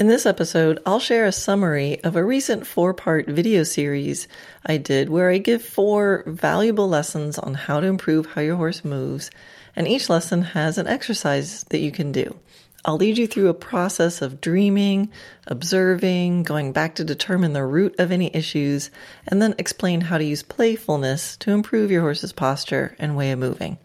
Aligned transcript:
In 0.00 0.06
this 0.06 0.24
episode, 0.24 0.80
I'll 0.86 0.98
share 0.98 1.26
a 1.26 1.30
summary 1.30 2.02
of 2.02 2.16
a 2.16 2.24
recent 2.24 2.66
four 2.66 2.94
part 2.94 3.26
video 3.26 3.64
series 3.64 4.28
I 4.64 4.78
did 4.78 5.10
where 5.10 5.30
I 5.30 5.36
give 5.36 5.62
four 5.62 6.24
valuable 6.26 6.88
lessons 6.88 7.38
on 7.38 7.52
how 7.52 7.80
to 7.80 7.86
improve 7.86 8.24
how 8.24 8.40
your 8.40 8.56
horse 8.56 8.82
moves, 8.82 9.30
and 9.76 9.86
each 9.86 10.08
lesson 10.08 10.40
has 10.40 10.78
an 10.78 10.86
exercise 10.86 11.64
that 11.64 11.80
you 11.80 11.92
can 11.92 12.12
do. 12.12 12.34
I'll 12.82 12.96
lead 12.96 13.18
you 13.18 13.26
through 13.26 13.50
a 13.50 13.54
process 13.54 14.22
of 14.22 14.40
dreaming, 14.40 15.10
observing, 15.46 16.44
going 16.44 16.72
back 16.72 16.94
to 16.94 17.04
determine 17.04 17.52
the 17.52 17.66
root 17.66 18.00
of 18.00 18.10
any 18.10 18.34
issues, 18.34 18.90
and 19.26 19.42
then 19.42 19.54
explain 19.58 20.00
how 20.00 20.16
to 20.16 20.24
use 20.24 20.42
playfulness 20.42 21.36
to 21.36 21.50
improve 21.50 21.90
your 21.90 22.00
horse's 22.00 22.32
posture 22.32 22.96
and 22.98 23.18
way 23.18 23.32
of 23.32 23.38
moving. 23.38 23.76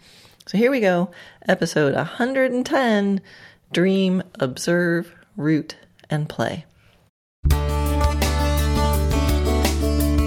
So 0.46 0.58
here 0.58 0.72
we 0.72 0.80
go, 0.80 1.12
episode 1.46 1.94
110 1.94 3.20
Dream, 3.74 4.24
Observe, 4.40 5.14
Root, 5.36 5.76
and 6.10 6.30
Play. 6.30 6.66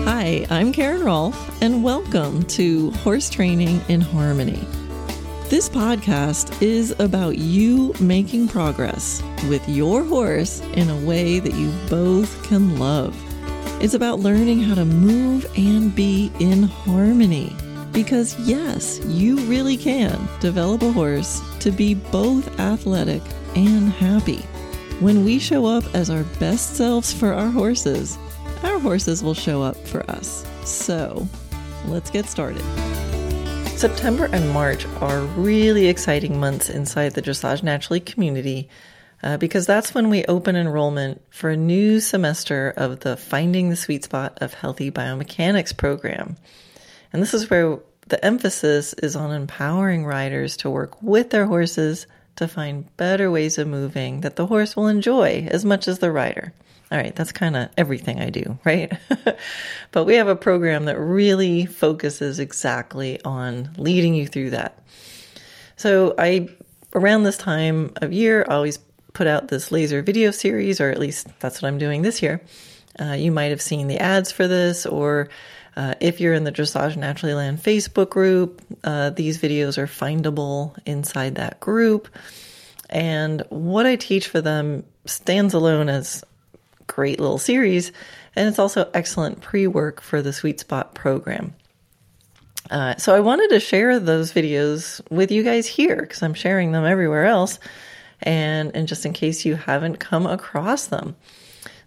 Hi, 0.04 0.46
I'm 0.50 0.72
Karen 0.72 1.04
Rolfe, 1.04 1.62
and 1.62 1.84
welcome 1.84 2.42
to 2.44 2.90
Horse 2.90 3.30
Training 3.30 3.80
in 3.88 4.00
Harmony. 4.00 4.66
This 5.48 5.68
podcast 5.68 6.60
is 6.60 6.94
about 6.98 7.38
you 7.38 7.94
making 8.00 8.48
progress 8.48 9.22
with 9.48 9.66
your 9.68 10.04
horse 10.04 10.60
in 10.74 10.90
a 10.90 11.06
way 11.06 11.38
that 11.38 11.54
you 11.54 11.72
both 11.88 12.42
can 12.42 12.78
love. 12.78 13.16
It's 13.82 13.94
about 13.94 14.20
learning 14.20 14.60
how 14.60 14.74
to 14.74 14.84
move 14.84 15.46
and 15.56 15.94
be 15.94 16.32
in 16.40 16.64
harmony. 16.64 17.54
Because, 17.92 18.38
yes, 18.40 19.00
you 19.06 19.38
really 19.46 19.76
can 19.76 20.28
develop 20.40 20.82
a 20.82 20.92
horse 20.92 21.40
to 21.60 21.70
be 21.70 21.94
both 21.94 22.60
athletic 22.60 23.22
and 23.56 23.90
happy. 23.92 24.44
When 25.00 25.24
we 25.24 25.38
show 25.38 25.64
up 25.64 25.84
as 25.94 26.10
our 26.10 26.24
best 26.40 26.74
selves 26.74 27.12
for 27.12 27.32
our 27.32 27.50
horses, 27.50 28.18
our 28.64 28.80
horses 28.80 29.22
will 29.22 29.32
show 29.32 29.62
up 29.62 29.76
for 29.86 30.02
us. 30.10 30.44
So, 30.64 31.28
let's 31.86 32.10
get 32.10 32.26
started. 32.26 32.64
September 33.78 34.28
and 34.32 34.50
March 34.50 34.86
are 35.00 35.20
really 35.20 35.86
exciting 35.86 36.40
months 36.40 36.68
inside 36.68 37.14
the 37.14 37.22
Dressage 37.22 37.62
Naturally 37.62 38.00
community 38.00 38.68
uh, 39.22 39.36
because 39.36 39.66
that's 39.66 39.94
when 39.94 40.10
we 40.10 40.24
open 40.24 40.56
enrollment 40.56 41.22
for 41.30 41.50
a 41.50 41.56
new 41.56 42.00
semester 42.00 42.74
of 42.76 42.98
the 42.98 43.16
Finding 43.16 43.70
the 43.70 43.76
Sweet 43.76 44.02
Spot 44.02 44.36
of 44.40 44.52
Healthy 44.52 44.90
Biomechanics 44.90 45.76
program. 45.76 46.36
And 47.12 47.22
this 47.22 47.34
is 47.34 47.48
where 47.48 47.78
the 48.08 48.24
emphasis 48.24 48.94
is 48.94 49.14
on 49.14 49.30
empowering 49.30 50.04
riders 50.04 50.56
to 50.56 50.70
work 50.70 51.00
with 51.00 51.30
their 51.30 51.46
horses 51.46 52.08
to 52.38 52.48
find 52.48 52.96
better 52.96 53.30
ways 53.30 53.58
of 53.58 53.68
moving 53.68 54.20
that 54.22 54.36
the 54.36 54.46
horse 54.46 54.76
will 54.76 54.86
enjoy 54.86 55.46
as 55.50 55.64
much 55.64 55.88
as 55.88 55.98
the 55.98 56.10
rider. 56.10 56.52
All 56.90 56.96
right, 56.96 57.14
that's 57.14 57.32
kind 57.32 57.56
of 57.56 57.68
everything 57.76 58.20
I 58.20 58.30
do, 58.30 58.58
right? 58.64 58.92
but 59.92 60.04
we 60.04 60.14
have 60.14 60.28
a 60.28 60.36
program 60.36 60.86
that 60.86 60.98
really 60.98 61.66
focuses 61.66 62.38
exactly 62.38 63.22
on 63.24 63.70
leading 63.76 64.14
you 64.14 64.26
through 64.26 64.50
that. 64.50 64.82
So 65.76 66.14
I, 66.16 66.48
around 66.94 67.24
this 67.24 67.36
time 67.36 67.92
of 67.96 68.12
year, 68.12 68.46
always 68.48 68.78
put 69.12 69.26
out 69.26 69.48
this 69.48 69.70
laser 69.70 70.00
video 70.00 70.30
series, 70.30 70.80
or 70.80 70.90
at 70.90 70.98
least 70.98 71.26
that's 71.40 71.60
what 71.60 71.68
I'm 71.68 71.78
doing 71.78 72.02
this 72.02 72.22
year. 72.22 72.40
Uh, 72.98 73.12
you 73.12 73.32
might 73.32 73.50
have 73.50 73.62
seen 73.62 73.86
the 73.86 73.98
ads 73.98 74.32
for 74.32 74.48
this, 74.48 74.86
or 74.86 75.28
uh, 75.78 75.94
if 76.00 76.20
you're 76.20 76.34
in 76.34 76.42
the 76.42 76.50
Dressage 76.50 76.96
Naturally 76.96 77.34
Land 77.34 77.62
Facebook 77.62 78.10
group, 78.10 78.60
uh, 78.82 79.10
these 79.10 79.40
videos 79.40 79.78
are 79.78 79.86
findable 79.86 80.76
inside 80.84 81.36
that 81.36 81.60
group. 81.60 82.08
And 82.90 83.44
what 83.48 83.86
I 83.86 83.94
teach 83.94 84.26
for 84.26 84.40
them 84.40 84.82
stands 85.06 85.54
alone 85.54 85.88
as 85.88 86.24
great 86.88 87.20
little 87.20 87.38
series, 87.38 87.92
and 88.34 88.48
it's 88.48 88.58
also 88.58 88.90
excellent 88.92 89.40
pre 89.40 89.68
work 89.68 90.00
for 90.00 90.20
the 90.20 90.32
Sweet 90.32 90.58
Spot 90.58 90.96
program. 90.96 91.54
Uh, 92.68 92.96
so 92.96 93.14
I 93.14 93.20
wanted 93.20 93.50
to 93.50 93.60
share 93.60 94.00
those 94.00 94.32
videos 94.32 95.00
with 95.12 95.30
you 95.30 95.44
guys 95.44 95.68
here 95.68 96.02
because 96.02 96.24
I'm 96.24 96.34
sharing 96.34 96.72
them 96.72 96.86
everywhere 96.86 97.26
else, 97.26 97.60
and 98.20 98.74
and 98.74 98.88
just 98.88 99.06
in 99.06 99.12
case 99.12 99.44
you 99.44 99.54
haven't 99.54 99.98
come 99.98 100.26
across 100.26 100.88
them. 100.88 101.14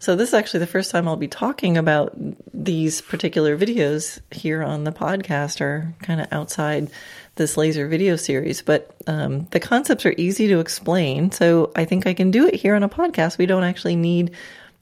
So 0.01 0.15
this 0.15 0.29
is 0.29 0.33
actually 0.33 0.61
the 0.61 0.67
first 0.67 0.89
time 0.89 1.07
I'll 1.07 1.15
be 1.15 1.27
talking 1.27 1.77
about 1.77 2.13
these 2.55 3.01
particular 3.01 3.55
videos 3.55 4.19
here 4.31 4.63
on 4.63 4.83
the 4.83 4.91
podcast, 4.91 5.61
or 5.61 5.93
kind 6.01 6.19
of 6.19 6.27
outside 6.31 6.89
this 7.35 7.55
laser 7.55 7.87
video 7.87 8.15
series. 8.15 8.63
But 8.63 8.95
um, 9.05 9.45
the 9.51 9.59
concepts 9.59 10.07
are 10.07 10.15
easy 10.17 10.47
to 10.47 10.59
explain, 10.59 11.29
so 11.29 11.71
I 11.75 11.85
think 11.85 12.07
I 12.07 12.15
can 12.15 12.31
do 12.31 12.47
it 12.47 12.55
here 12.55 12.73
on 12.73 12.81
a 12.81 12.89
podcast. 12.89 13.37
We 13.37 13.45
don't 13.45 13.63
actually 13.63 13.95
need 13.95 14.31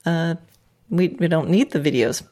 uh, 0.06 0.36
we, 0.90 1.10
we 1.10 1.28
don't 1.28 1.50
need 1.50 1.72
the 1.72 1.82
videos. 1.82 2.24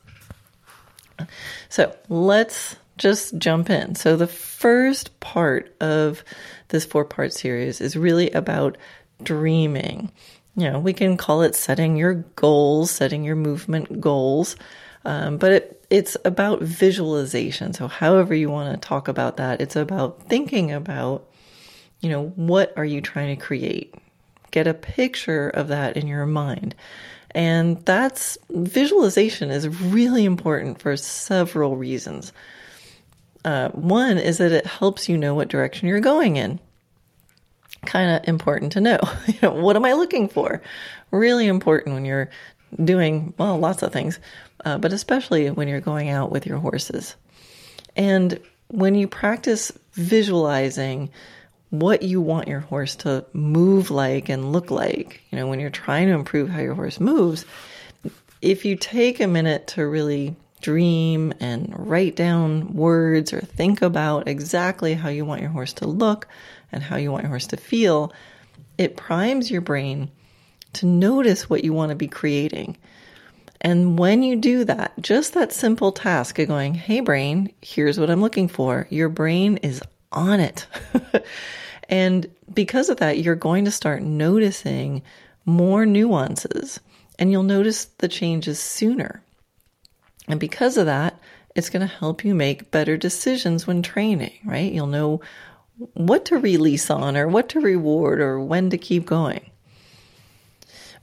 So 1.67 1.93
let's 2.07 2.77
just 2.97 3.37
jump 3.37 3.69
in. 3.69 3.95
So 3.95 4.15
the 4.15 4.27
first 4.27 5.19
part 5.19 5.75
of 5.81 6.23
this 6.69 6.85
four 6.85 7.03
part 7.03 7.33
series 7.33 7.81
is 7.81 7.97
really 7.97 8.31
about 8.31 8.77
dreaming. 9.21 10.13
You 10.57 10.71
know, 10.71 10.79
we 10.79 10.91
can 10.91 11.17
call 11.17 11.43
it 11.43 11.55
setting 11.55 11.97
your 11.97 12.15
goals, 12.35 12.89
setting 12.89 13.23
your 13.23 13.35
movement 13.35 14.01
goals, 14.01 14.55
um, 15.05 15.37
but 15.37 15.51
it, 15.51 15.85
it's 15.91 16.17
about 16.25 16.63
visualization. 16.63 17.73
So, 17.73 17.87
however 17.87 18.33
you 18.33 18.49
want 18.49 18.73
to 18.73 18.87
talk 18.87 19.07
about 19.07 19.37
that, 19.37 19.61
it's 19.61 19.75
about 19.75 20.23
thinking 20.23 20.71
about, 20.71 21.29
you 22.01 22.09
know, 22.09 22.29
what 22.35 22.73
are 22.75 22.83
you 22.83 23.01
trying 23.01 23.37
to 23.37 23.41
create? 23.41 23.93
Get 24.49 24.65
a 24.65 24.73
picture 24.73 25.47
of 25.49 25.67
that 25.67 25.95
in 25.95 26.07
your 26.07 26.25
mind. 26.25 26.73
And 27.31 27.85
that's 27.85 28.35
visualization 28.49 29.51
is 29.51 29.67
really 29.67 30.25
important 30.25 30.81
for 30.81 30.97
several 30.97 31.77
reasons. 31.77 32.33
Uh, 33.45 33.69
one 33.69 34.17
is 34.17 34.39
that 34.39 34.51
it 34.51 34.65
helps 34.65 35.07
you 35.07 35.17
know 35.17 35.35
what 35.35 35.49
direction 35.49 35.87
you're 35.87 35.99
going 35.99 36.35
in. 36.35 36.59
Kind 37.85 38.11
of 38.11 38.27
important 38.27 38.73
to 38.73 38.81
know. 38.81 38.99
what 39.41 39.75
am 39.75 39.85
I 39.85 39.93
looking 39.93 40.27
for? 40.29 40.61
Really 41.11 41.47
important 41.47 41.95
when 41.95 42.05
you're 42.05 42.29
doing, 42.83 43.33
well, 43.37 43.57
lots 43.57 43.81
of 43.81 43.93
things, 43.93 44.19
uh, 44.65 44.77
but 44.77 44.93
especially 44.93 45.49
when 45.49 45.67
you're 45.67 45.79
going 45.79 46.09
out 46.09 46.31
with 46.31 46.45
your 46.45 46.57
horses. 46.57 47.15
And 47.95 48.39
when 48.67 48.95
you 48.95 49.07
practice 49.07 49.71
visualizing, 49.93 51.09
what 51.69 52.01
you 52.01 52.21
want 52.21 52.47
your 52.47 52.61
horse 52.61 52.95
to 52.95 53.25
move 53.33 53.91
like 53.91 54.29
and 54.29 54.51
look 54.51 54.71
like. 54.71 55.21
You 55.31 55.37
know, 55.37 55.47
when 55.47 55.59
you're 55.59 55.69
trying 55.69 56.07
to 56.07 56.13
improve 56.13 56.49
how 56.49 56.59
your 56.59 56.75
horse 56.75 56.99
moves, 56.99 57.45
if 58.41 58.65
you 58.65 58.75
take 58.75 59.19
a 59.19 59.27
minute 59.27 59.67
to 59.67 59.85
really 59.85 60.35
dream 60.61 61.33
and 61.39 61.73
write 61.77 62.15
down 62.15 62.73
words 62.73 63.33
or 63.33 63.41
think 63.41 63.81
about 63.81 64.27
exactly 64.27 64.93
how 64.93 65.09
you 65.09 65.25
want 65.25 65.41
your 65.41 65.51
horse 65.51 65.73
to 65.73 65.87
look 65.87 66.27
and 66.71 66.83
how 66.83 66.97
you 66.97 67.11
want 67.11 67.23
your 67.23 67.29
horse 67.29 67.47
to 67.47 67.57
feel, 67.57 68.13
it 68.77 68.97
primes 68.97 69.49
your 69.49 69.61
brain 69.61 70.11
to 70.73 70.85
notice 70.85 71.49
what 71.49 71.63
you 71.63 71.73
want 71.73 71.89
to 71.89 71.95
be 71.95 72.07
creating. 72.07 72.77
And 73.61 73.97
when 73.97 74.21
you 74.21 74.35
do 74.35 74.65
that, 74.65 74.93
just 75.01 75.33
that 75.33 75.51
simple 75.51 75.91
task 75.91 76.37
of 76.39 76.47
going, 76.47 76.75
hey, 76.75 76.99
brain, 76.99 77.51
here's 77.61 77.99
what 77.99 78.09
I'm 78.09 78.21
looking 78.21 78.47
for, 78.47 78.87
your 78.89 79.09
brain 79.09 79.57
is 79.57 79.81
on 80.11 80.39
it. 80.39 80.67
and 81.89 82.29
because 82.53 82.89
of 82.89 82.97
that, 82.97 83.19
you're 83.19 83.35
going 83.35 83.65
to 83.65 83.71
start 83.71 84.03
noticing 84.03 85.01
more 85.45 85.85
nuances 85.85 86.79
and 87.17 87.31
you'll 87.31 87.43
notice 87.43 87.85
the 87.97 88.07
changes 88.07 88.59
sooner. 88.59 89.23
And 90.27 90.39
because 90.39 90.77
of 90.77 90.85
that, 90.85 91.19
it's 91.55 91.69
going 91.69 91.87
to 91.87 91.93
help 91.93 92.23
you 92.23 92.35
make 92.35 92.69
better 92.69 92.97
decisions 92.97 93.65
when 93.65 93.81
training, 93.81 94.33
right? 94.45 94.71
You'll 94.71 94.85
know 94.85 95.21
what 95.93 96.25
to 96.25 96.37
release 96.37 96.89
on 96.89 97.17
or 97.17 97.27
what 97.27 97.49
to 97.49 97.59
reward 97.59 98.19
or 98.19 98.39
when 98.39 98.69
to 98.71 98.77
keep 98.77 99.05
going. 99.05 99.49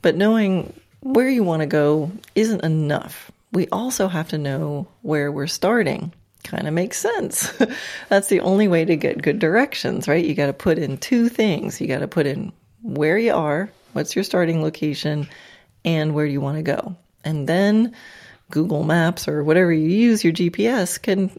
But 0.01 0.15
knowing 0.15 0.73
where 1.01 1.29
you 1.29 1.43
want 1.43 1.61
to 1.61 1.67
go 1.67 2.11
isn't 2.35 2.63
enough. 2.63 3.31
We 3.51 3.67
also 3.69 4.07
have 4.07 4.29
to 4.29 4.37
know 4.37 4.87
where 5.01 5.31
we're 5.31 5.47
starting 5.47 6.13
kind 6.45 6.67
of 6.67 6.73
makes 6.73 6.97
sense. 6.97 7.51
That's 8.09 8.27
the 8.27 8.39
only 8.41 8.67
way 8.67 8.85
to 8.85 8.95
get 8.95 9.21
good 9.21 9.39
directions, 9.39 10.07
right? 10.07 10.23
You 10.23 10.35
got 10.35 10.47
to 10.47 10.53
put 10.53 10.77
in 10.77 10.97
two 10.97 11.27
things. 11.27 11.81
You 11.81 11.87
got 11.87 11.99
to 11.99 12.07
put 12.07 12.27
in 12.27 12.53
where 12.81 13.17
you 13.17 13.33
are, 13.33 13.69
what's 13.93 14.15
your 14.15 14.23
starting 14.23 14.61
location, 14.61 15.27
and 15.83 16.13
where 16.13 16.27
do 16.27 16.31
you 16.31 16.41
want 16.41 16.57
to 16.57 16.63
go. 16.63 16.95
And 17.23 17.49
then 17.49 17.93
Google 18.51 18.83
Maps 18.83 19.27
or 19.27 19.43
whatever 19.43 19.73
you 19.73 19.87
use, 19.87 20.23
your 20.23 20.33
GPS 20.33 21.01
can 21.01 21.31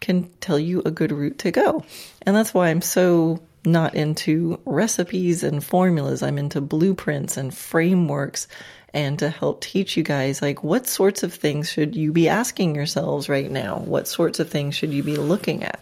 can 0.00 0.30
tell 0.40 0.58
you 0.58 0.82
a 0.84 0.90
good 0.90 1.12
route 1.12 1.38
to 1.40 1.50
go. 1.50 1.84
And 2.22 2.36
that's 2.36 2.54
why 2.54 2.68
I'm 2.68 2.82
so 2.82 3.40
not 3.64 3.94
into 3.94 4.60
recipes 4.64 5.42
and 5.42 5.62
formulas. 5.62 6.22
I'm 6.22 6.38
into 6.38 6.60
blueprints 6.60 7.36
and 7.36 7.54
frameworks 7.54 8.48
and 8.94 9.18
to 9.18 9.28
help 9.28 9.60
teach 9.60 9.96
you 9.96 10.02
guys 10.02 10.40
like 10.40 10.64
what 10.64 10.86
sorts 10.86 11.22
of 11.22 11.34
things 11.34 11.70
should 11.70 11.94
you 11.94 12.12
be 12.12 12.28
asking 12.28 12.74
yourselves 12.74 13.28
right 13.28 13.50
now? 13.50 13.78
What 13.78 14.08
sorts 14.08 14.40
of 14.40 14.48
things 14.48 14.74
should 14.74 14.92
you 14.92 15.02
be 15.02 15.16
looking 15.16 15.62
at? 15.62 15.80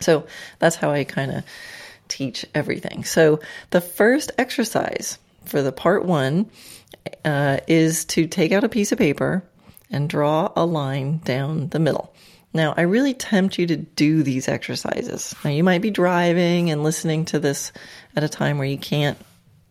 So 0.00 0.26
that's 0.58 0.76
how 0.76 0.90
I 0.90 1.04
kind 1.04 1.30
of 1.30 1.44
teach 2.08 2.44
everything. 2.54 3.04
So 3.04 3.40
the 3.70 3.80
first 3.80 4.32
exercise 4.36 5.18
for 5.46 5.62
the 5.62 5.72
part 5.72 6.04
one 6.04 6.50
uh, 7.24 7.58
is 7.66 8.04
to 8.06 8.26
take 8.26 8.52
out 8.52 8.64
a 8.64 8.68
piece 8.68 8.92
of 8.92 8.98
paper 8.98 9.42
and 9.90 10.08
draw 10.08 10.52
a 10.54 10.64
line 10.66 11.20
down 11.24 11.68
the 11.68 11.78
middle. 11.78 12.12
Now, 12.54 12.74
I 12.76 12.82
really 12.82 13.14
tempt 13.14 13.58
you 13.58 13.66
to 13.68 13.76
do 13.76 14.22
these 14.22 14.48
exercises. 14.48 15.34
Now, 15.42 15.50
you 15.50 15.64
might 15.64 15.80
be 15.80 15.90
driving 15.90 16.70
and 16.70 16.84
listening 16.84 17.24
to 17.26 17.38
this 17.38 17.72
at 18.14 18.24
a 18.24 18.28
time 18.28 18.58
where 18.58 18.66
you 18.66 18.76
can't 18.78 19.18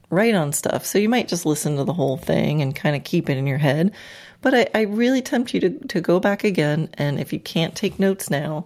write 0.10 0.36
on 0.36 0.52
stuff. 0.52 0.86
So 0.86 0.98
you 0.98 1.10
might 1.10 1.28
just 1.28 1.46
listen 1.46 1.78
to 1.78 1.84
the 1.84 1.94
whole 1.94 2.18
thing 2.18 2.62
and 2.62 2.76
kind 2.76 2.96
of 2.96 3.04
keep 3.04 3.30
it 3.30 3.38
in 3.38 3.48
your 3.48 3.60
head. 3.60 3.94
But 4.42 4.54
I, 4.54 4.68
I 4.74 4.82
really 4.82 5.22
tempt 5.22 5.54
you 5.54 5.60
to, 5.62 5.70
to 5.88 6.02
go 6.02 6.20
back 6.20 6.44
again. 6.44 6.90
And 6.96 7.20
if 7.20 7.32
you 7.32 7.40
can't 7.40 7.76
take 7.76 8.00
notes 8.00 8.30
now, 8.30 8.66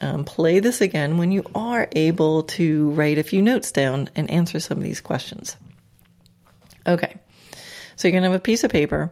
um, 0.00 0.24
play 0.24 0.60
this 0.60 0.80
again 0.80 1.18
when 1.18 1.30
you 1.30 1.44
are 1.54 1.88
able 1.92 2.44
to 2.44 2.90
write 2.90 3.18
a 3.18 3.22
few 3.22 3.42
notes 3.42 3.70
down 3.70 4.08
and 4.16 4.30
answer 4.30 4.60
some 4.60 4.78
of 4.78 4.84
these 4.84 5.00
questions. 5.00 5.56
Okay, 6.86 7.14
so 7.96 8.08
you're 8.08 8.12
going 8.12 8.22
to 8.22 8.30
have 8.30 8.40
a 8.40 8.42
piece 8.42 8.64
of 8.64 8.70
paper 8.70 9.10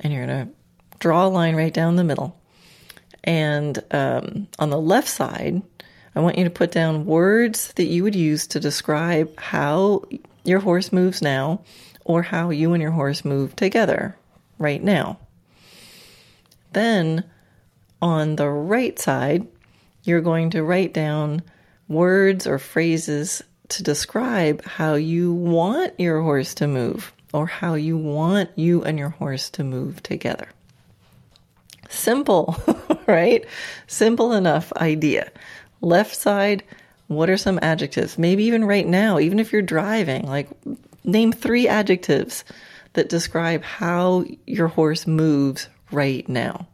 and 0.00 0.12
you're 0.12 0.26
going 0.26 0.46
to 0.46 0.52
draw 0.98 1.26
a 1.26 1.28
line 1.28 1.56
right 1.56 1.72
down 1.72 1.96
the 1.96 2.04
middle. 2.04 2.37
And 3.24 3.82
um, 3.90 4.48
on 4.58 4.70
the 4.70 4.80
left 4.80 5.08
side, 5.08 5.62
I 6.14 6.20
want 6.20 6.38
you 6.38 6.44
to 6.44 6.50
put 6.50 6.72
down 6.72 7.06
words 7.06 7.72
that 7.74 7.86
you 7.86 8.02
would 8.02 8.14
use 8.14 8.46
to 8.48 8.60
describe 8.60 9.38
how 9.38 10.02
your 10.44 10.60
horse 10.60 10.92
moves 10.92 11.22
now 11.22 11.62
or 12.04 12.22
how 12.22 12.50
you 12.50 12.72
and 12.72 12.82
your 12.82 12.92
horse 12.92 13.24
move 13.24 13.54
together 13.54 14.16
right 14.58 14.82
now. 14.82 15.18
Then 16.72 17.24
on 18.00 18.36
the 18.36 18.48
right 18.48 18.98
side, 18.98 19.46
you're 20.04 20.20
going 20.20 20.50
to 20.50 20.62
write 20.62 20.94
down 20.94 21.42
words 21.88 22.46
or 22.46 22.58
phrases 22.58 23.42
to 23.68 23.82
describe 23.82 24.64
how 24.64 24.94
you 24.94 25.32
want 25.32 25.98
your 25.98 26.22
horse 26.22 26.54
to 26.54 26.66
move 26.66 27.12
or 27.32 27.46
how 27.46 27.74
you 27.74 27.96
want 27.96 28.50
you 28.56 28.82
and 28.84 28.98
your 28.98 29.10
horse 29.10 29.50
to 29.50 29.64
move 29.64 30.02
together. 30.02 30.48
Simple, 31.88 32.56
right? 33.12 33.44
Simple 33.86 34.32
enough 34.32 34.70
idea. 34.74 35.32
Left 35.80 36.14
side, 36.14 36.62
what 37.06 37.30
are 37.30 37.38
some 37.38 37.58
adjectives? 37.62 38.18
Maybe 38.18 38.44
even 38.44 38.64
right 38.64 38.86
now, 38.86 39.18
even 39.18 39.38
if 39.40 39.52
you're 39.52 39.62
driving, 39.62 40.26
like 40.26 40.48
name 41.04 41.32
three 41.32 41.66
adjectives 41.66 42.44
that 42.92 43.08
describe 43.08 43.62
how 43.62 44.24
your 44.46 44.68
horse 44.68 45.06
moves 45.06 45.68
right 45.90 46.28
now. 46.28 46.68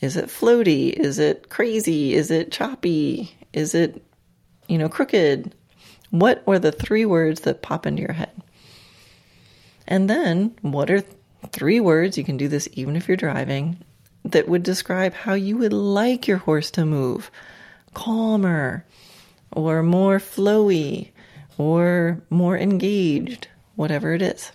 Is 0.00 0.16
it 0.16 0.26
floaty? 0.26 0.94
Is 0.94 1.18
it 1.18 1.50
crazy? 1.50 2.14
Is 2.14 2.30
it 2.30 2.50
choppy? 2.50 3.36
Is 3.52 3.74
it, 3.74 4.02
you 4.66 4.78
know, 4.78 4.88
crooked? 4.88 5.54
What 6.08 6.42
are 6.46 6.58
the 6.58 6.72
three 6.72 7.04
words 7.04 7.42
that 7.42 7.60
pop 7.60 7.84
into 7.84 8.00
your 8.00 8.14
head? 8.14 8.32
And 9.86 10.08
then, 10.08 10.56
what 10.62 10.90
are 10.90 11.04
three 11.52 11.80
words? 11.80 12.16
You 12.16 12.24
can 12.24 12.38
do 12.38 12.48
this 12.48 12.68
even 12.72 12.96
if 12.96 13.08
you're 13.08 13.16
driving 13.16 13.84
that 14.24 14.48
would 14.48 14.62
describe 14.62 15.14
how 15.14 15.34
you 15.34 15.56
would 15.58 15.72
like 15.72 16.28
your 16.28 16.38
horse 16.38 16.70
to 16.72 16.84
move 16.84 17.30
calmer, 17.94 18.84
or 19.52 19.82
more 19.82 20.18
flowy, 20.18 21.10
or 21.58 22.22
more 22.30 22.56
engaged, 22.56 23.48
whatever 23.74 24.14
it 24.14 24.22
is. 24.22 24.52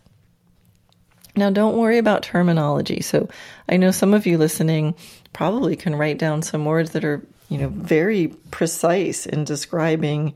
Now, 1.36 1.50
don't 1.50 1.78
worry 1.78 1.98
about 1.98 2.24
terminology. 2.24 3.02
So, 3.02 3.28
I 3.68 3.76
know 3.78 3.92
some 3.92 4.14
of 4.14 4.26
you 4.26 4.38
listening 4.38 4.96
probably 5.34 5.76
can 5.76 5.96
write 5.96 6.18
down 6.18 6.42
some 6.42 6.64
words 6.64 6.92
that 6.92 7.04
are, 7.04 7.22
you 7.50 7.58
know, 7.58 7.68
very 7.68 8.30
precise 8.52 9.26
in 9.26 9.44
describing 9.44 10.34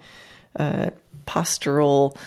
uh, 0.58 0.90
postural, 1.26 2.18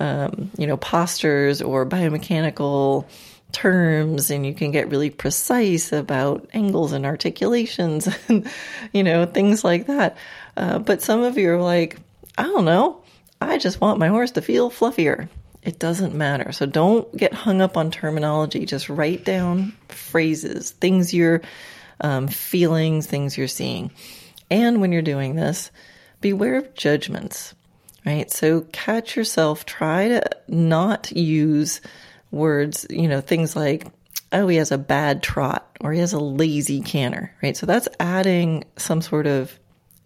um, 0.00 0.50
you 0.56 0.66
know, 0.66 0.78
postures 0.78 1.60
or 1.60 1.84
biomechanical 1.84 3.06
terms 3.52 4.30
and 4.30 4.44
you 4.46 4.54
can 4.54 4.70
get 4.70 4.88
really 4.88 5.10
precise 5.10 5.92
about 5.92 6.48
angles 6.52 6.92
and 6.92 7.06
articulations 7.06 8.08
and 8.28 8.50
you 8.92 9.02
know 9.02 9.26
things 9.26 9.64
like 9.64 9.86
that. 9.86 10.16
Uh, 10.56 10.78
but 10.78 11.02
some 11.02 11.22
of 11.22 11.38
you 11.38 11.50
are 11.50 11.60
like 11.60 11.98
i 12.38 12.44
don't 12.44 12.64
know. 12.64 13.02
I 13.40 13.58
just 13.58 13.80
want 13.80 13.98
my 13.98 14.08
horse 14.08 14.32
to 14.32 14.42
feel 14.42 14.70
fluffier. 14.70 15.28
It 15.62 15.78
doesn't 15.78 16.14
matter. 16.14 16.52
So 16.52 16.66
don't 16.66 17.14
get 17.16 17.32
hung 17.34 17.60
up 17.60 17.76
on 17.76 17.90
terminology. 17.90 18.66
Just 18.66 18.88
write 18.88 19.24
down 19.24 19.72
phrases 19.88 20.70
things 20.70 21.12
you're 21.12 21.42
um, 22.00 22.28
feelings 22.28 23.06
things 23.06 23.36
you're 23.36 23.48
seeing. 23.48 23.90
And 24.50 24.80
when 24.80 24.92
you're 24.92 25.02
doing 25.02 25.34
this 25.34 25.70
beware 26.20 26.56
of 26.56 26.74
judgments 26.74 27.54
right? 28.04 28.30
So 28.30 28.62
catch 28.72 29.16
yourself 29.16 29.64
try 29.66 30.08
to 30.08 30.22
not 30.48 31.12
use 31.12 31.80
words, 32.32 32.86
you 32.90 33.06
know, 33.06 33.20
things 33.20 33.54
like, 33.54 33.86
oh, 34.32 34.48
he 34.48 34.56
has 34.56 34.72
a 34.72 34.78
bad 34.78 35.22
trot 35.22 35.76
or 35.80 35.92
he 35.92 36.00
has 36.00 36.12
a 36.12 36.18
lazy 36.18 36.80
canter, 36.80 37.32
right? 37.42 37.56
So 37.56 37.66
that's 37.66 37.88
adding 38.00 38.64
some 38.76 39.02
sort 39.02 39.26
of 39.26 39.56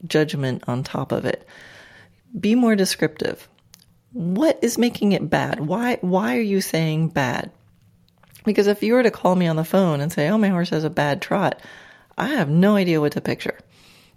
judgment 0.07 0.65
on 0.67 0.83
top 0.83 1.13
of 1.13 1.25
it. 1.25 1.47
Be 2.39 2.55
more 2.55 2.77
descriptive. 2.77 3.49
What 4.13 4.59
is 4.63 4.77
making 4.77 5.13
it 5.13 5.31
bad? 5.31 5.61
Why 5.61 5.99
why 6.01 6.37
are 6.37 6.43
you 6.43 6.61
saying 6.61 7.09
bad? 7.09 7.51
Because 8.45 8.67
if 8.67 8.83
you 8.83 8.95
were 8.95 9.03
to 9.03 9.11
call 9.11 9.35
me 9.35 9.47
on 9.47 9.57
the 9.57 9.65
phone 9.65 10.01
and 10.01 10.13
say, 10.13 10.29
"Oh, 10.29 10.39
my 10.39 10.49
horse 10.49 10.71
has 10.71 10.85
a 10.85 10.91
bad 10.91 11.21
trot," 11.21 11.61
I 12.17 12.29
have 12.29 12.49
no 12.49 12.77
idea 12.77 13.01
what 13.01 13.13
to 13.13 13.21
picture. 13.21 13.59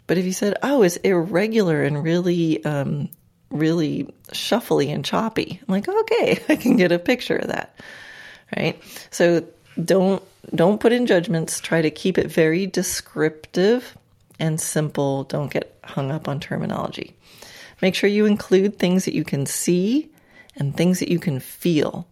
But 0.07 0.17
if 0.17 0.25
you 0.25 0.31
said, 0.31 0.55
"Oh, 0.63 0.83
it's 0.83 0.97
irregular 0.97 1.83
and 1.83 2.03
really 2.03 2.63
um, 2.63 3.09
really 3.51 4.07
shuffly 4.31 4.93
and 4.93 5.03
choppy. 5.03 5.59
I'm 5.61 5.71
like, 5.71 5.87
okay, 5.87 6.43
I 6.49 6.55
can 6.55 6.75
get 6.75 6.91
a 6.91 6.99
picture 6.99 7.37
of 7.37 7.47
that. 7.47 7.75
Right? 8.55 8.81
So 9.11 9.45
don't 9.83 10.23
don't 10.53 10.79
put 10.79 10.91
in 10.91 11.05
judgments. 11.05 11.59
Try 11.59 11.81
to 11.81 11.91
keep 11.91 12.17
it 12.17 12.27
very 12.27 12.65
descriptive 12.65 13.97
and 14.39 14.59
simple. 14.59 15.23
Don't 15.25 15.51
get 15.51 15.77
hung 15.83 16.11
up 16.11 16.27
on 16.27 16.39
terminology. 16.39 17.15
Make 17.81 17.95
sure 17.95 18.09
you 18.09 18.25
include 18.25 18.77
things 18.77 19.05
that 19.05 19.13
you 19.13 19.23
can 19.23 19.45
see 19.45 20.09
and 20.55 20.75
things 20.75 20.99
that 20.99 21.09
you 21.09 21.19
can 21.19 21.39
feel. 21.39 22.07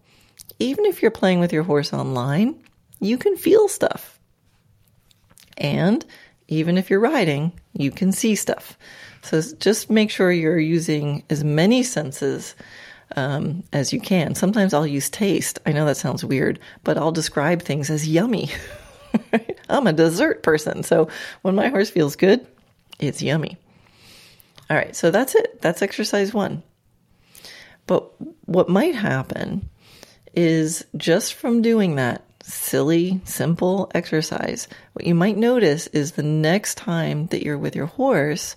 Even 0.59 0.85
if 0.85 1.01
you're 1.01 1.11
playing 1.11 1.39
with 1.39 1.51
your 1.51 1.63
horse 1.63 1.93
online, 1.93 2.55
you 2.99 3.17
can 3.17 3.35
feel 3.35 3.67
stuff. 3.67 4.19
And 5.57 6.05
even 6.47 6.77
if 6.77 6.89
you're 6.89 6.99
riding, 6.99 7.51
you 7.73 7.91
can 7.91 8.11
see 8.11 8.35
stuff. 8.35 8.77
So 9.27 9.41
just 9.59 9.89
make 9.89 10.09
sure 10.09 10.31
you're 10.31 10.57
using 10.57 11.23
as 11.29 11.43
many 11.43 11.83
senses 11.83 12.55
um, 13.15 13.63
as 13.73 13.93
you 13.93 13.99
can. 13.99 14.35
Sometimes 14.35 14.73
I'll 14.73 14.87
use 14.87 15.09
taste. 15.09 15.59
I 15.65 15.71
know 15.71 15.85
that 15.85 15.97
sounds 15.97 16.23
weird, 16.23 16.59
but 16.83 16.97
I'll 16.97 17.11
describe 17.11 17.61
things 17.61 17.89
as 17.89 18.07
yummy. 18.07 18.49
I'm 19.69 19.87
a 19.87 19.93
dessert 19.93 20.43
person. 20.43 20.83
So 20.83 21.09
when 21.41 21.55
my 21.55 21.67
horse 21.69 21.89
feels 21.89 22.15
good, 22.15 22.45
it's 22.99 23.21
yummy. 23.21 23.57
All 24.69 24.77
right, 24.77 24.95
so 24.95 25.11
that's 25.11 25.35
it. 25.35 25.61
That's 25.61 25.81
exercise 25.81 26.33
one. 26.33 26.63
But 27.85 28.09
what 28.45 28.69
might 28.69 28.95
happen 28.95 29.69
is 30.33 30.85
just 30.95 31.33
from 31.33 31.61
doing 31.61 31.95
that 31.95 32.23
silly, 32.43 33.21
simple 33.25 33.91
exercise, 33.93 34.67
what 34.93 35.05
you 35.05 35.15
might 35.15 35.37
notice 35.37 35.87
is 35.87 36.13
the 36.13 36.23
next 36.23 36.75
time 36.75 37.27
that 37.27 37.43
you're 37.43 37.57
with 37.57 37.75
your 37.75 37.85
horse, 37.85 38.55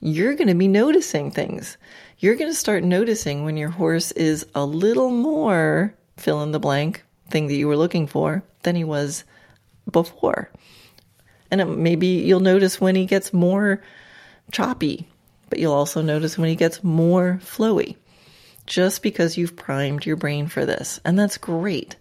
you're 0.00 0.34
going 0.34 0.48
to 0.48 0.54
be 0.54 0.68
noticing 0.68 1.30
things. 1.30 1.76
You're 2.18 2.36
going 2.36 2.50
to 2.50 2.56
start 2.56 2.84
noticing 2.84 3.44
when 3.44 3.56
your 3.56 3.70
horse 3.70 4.12
is 4.12 4.46
a 4.54 4.64
little 4.64 5.10
more 5.10 5.94
fill 6.16 6.42
in 6.42 6.52
the 6.52 6.60
blank 6.60 7.04
thing 7.28 7.46
that 7.48 7.54
you 7.54 7.68
were 7.68 7.76
looking 7.76 8.06
for 8.06 8.42
than 8.62 8.76
he 8.76 8.84
was 8.84 9.24
before. 9.90 10.50
And 11.50 11.78
maybe 11.78 12.06
you'll 12.06 12.40
notice 12.40 12.80
when 12.80 12.96
he 12.96 13.06
gets 13.06 13.32
more 13.32 13.82
choppy, 14.50 15.08
but 15.48 15.58
you'll 15.58 15.72
also 15.72 16.02
notice 16.02 16.36
when 16.36 16.48
he 16.48 16.56
gets 16.56 16.82
more 16.82 17.38
flowy 17.42 17.96
just 18.66 19.02
because 19.02 19.36
you've 19.36 19.56
primed 19.56 20.04
your 20.04 20.16
brain 20.16 20.48
for 20.48 20.66
this. 20.66 21.00
And 21.04 21.18
that's 21.18 21.38
great 21.38 21.96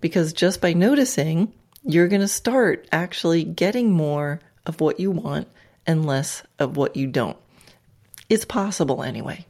because 0.00 0.32
just 0.32 0.60
by 0.60 0.72
noticing, 0.72 1.52
you're 1.84 2.08
going 2.08 2.20
to 2.20 2.28
start 2.28 2.88
actually 2.92 3.44
getting 3.44 3.90
more 3.90 4.40
of 4.66 4.80
what 4.80 5.00
you 5.00 5.10
want 5.10 5.48
and 5.86 6.06
less 6.06 6.42
of 6.58 6.76
what 6.76 6.96
you 6.96 7.06
don't. 7.06 7.36
It's 8.28 8.44
possible 8.44 9.02
anyway. 9.02 9.46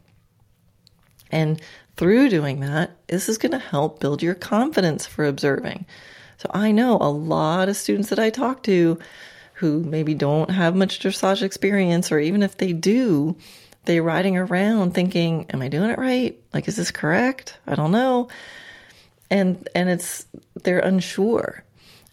And 1.31 1.61
through 1.97 2.29
doing 2.29 2.59
that, 2.59 2.91
this 3.07 3.29
is 3.29 3.37
going 3.37 3.53
to 3.53 3.59
help 3.59 3.99
build 3.99 4.21
your 4.21 4.35
confidence 4.35 5.05
for 5.05 5.25
observing. 5.25 5.85
So 6.37 6.49
I 6.53 6.71
know 6.71 6.97
a 6.97 7.09
lot 7.09 7.69
of 7.69 7.77
students 7.77 8.09
that 8.09 8.19
I 8.19 8.29
talk 8.29 8.63
to 8.63 8.99
who 9.55 9.81
maybe 9.83 10.13
don't 10.13 10.51
have 10.51 10.75
much 10.75 10.99
dressage 10.99 11.41
experience, 11.41 12.11
or 12.11 12.19
even 12.19 12.43
if 12.43 12.57
they 12.57 12.73
do, 12.73 13.37
they're 13.85 14.03
riding 14.03 14.37
around 14.37 14.93
thinking, 14.93 15.45
Am 15.51 15.61
I 15.61 15.69
doing 15.69 15.89
it 15.89 15.97
right? 15.97 16.37
Like, 16.53 16.67
is 16.67 16.75
this 16.75 16.91
correct? 16.91 17.57
I 17.65 17.75
don't 17.75 17.91
know. 17.91 18.27
And 19.31 19.67
and 19.73 19.89
it's 19.89 20.25
they're 20.63 20.79
unsure. 20.79 21.63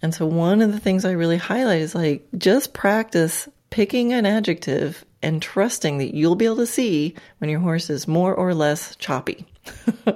And 0.01 0.15
so 0.15 0.27
one 0.27 0.63
of 0.63 0.73
the 0.73 0.81
things 0.81 1.05
I 1.05 1.13
really 1.13 1.37
highlight 1.37 1.81
is 1.81 1.95
like 1.95 2.27
just 2.37 2.73
practice 2.73 3.49
picking 3.73 4.13
an 4.13 4.27
adjective 4.27 5.05
and 5.23 5.43
trusting 5.43 5.99
that 5.99 6.15
you'll 6.15 6.37
be 6.37 6.45
able 6.45 6.57
to 6.57 6.67
see 6.67 7.15
when 7.39 7.51
your 7.51 7.61
horse 7.61 7.91
is 7.91 8.07
more 8.07 8.35
or 8.35 8.55
less 8.55 8.95
choppy. 8.97 9.47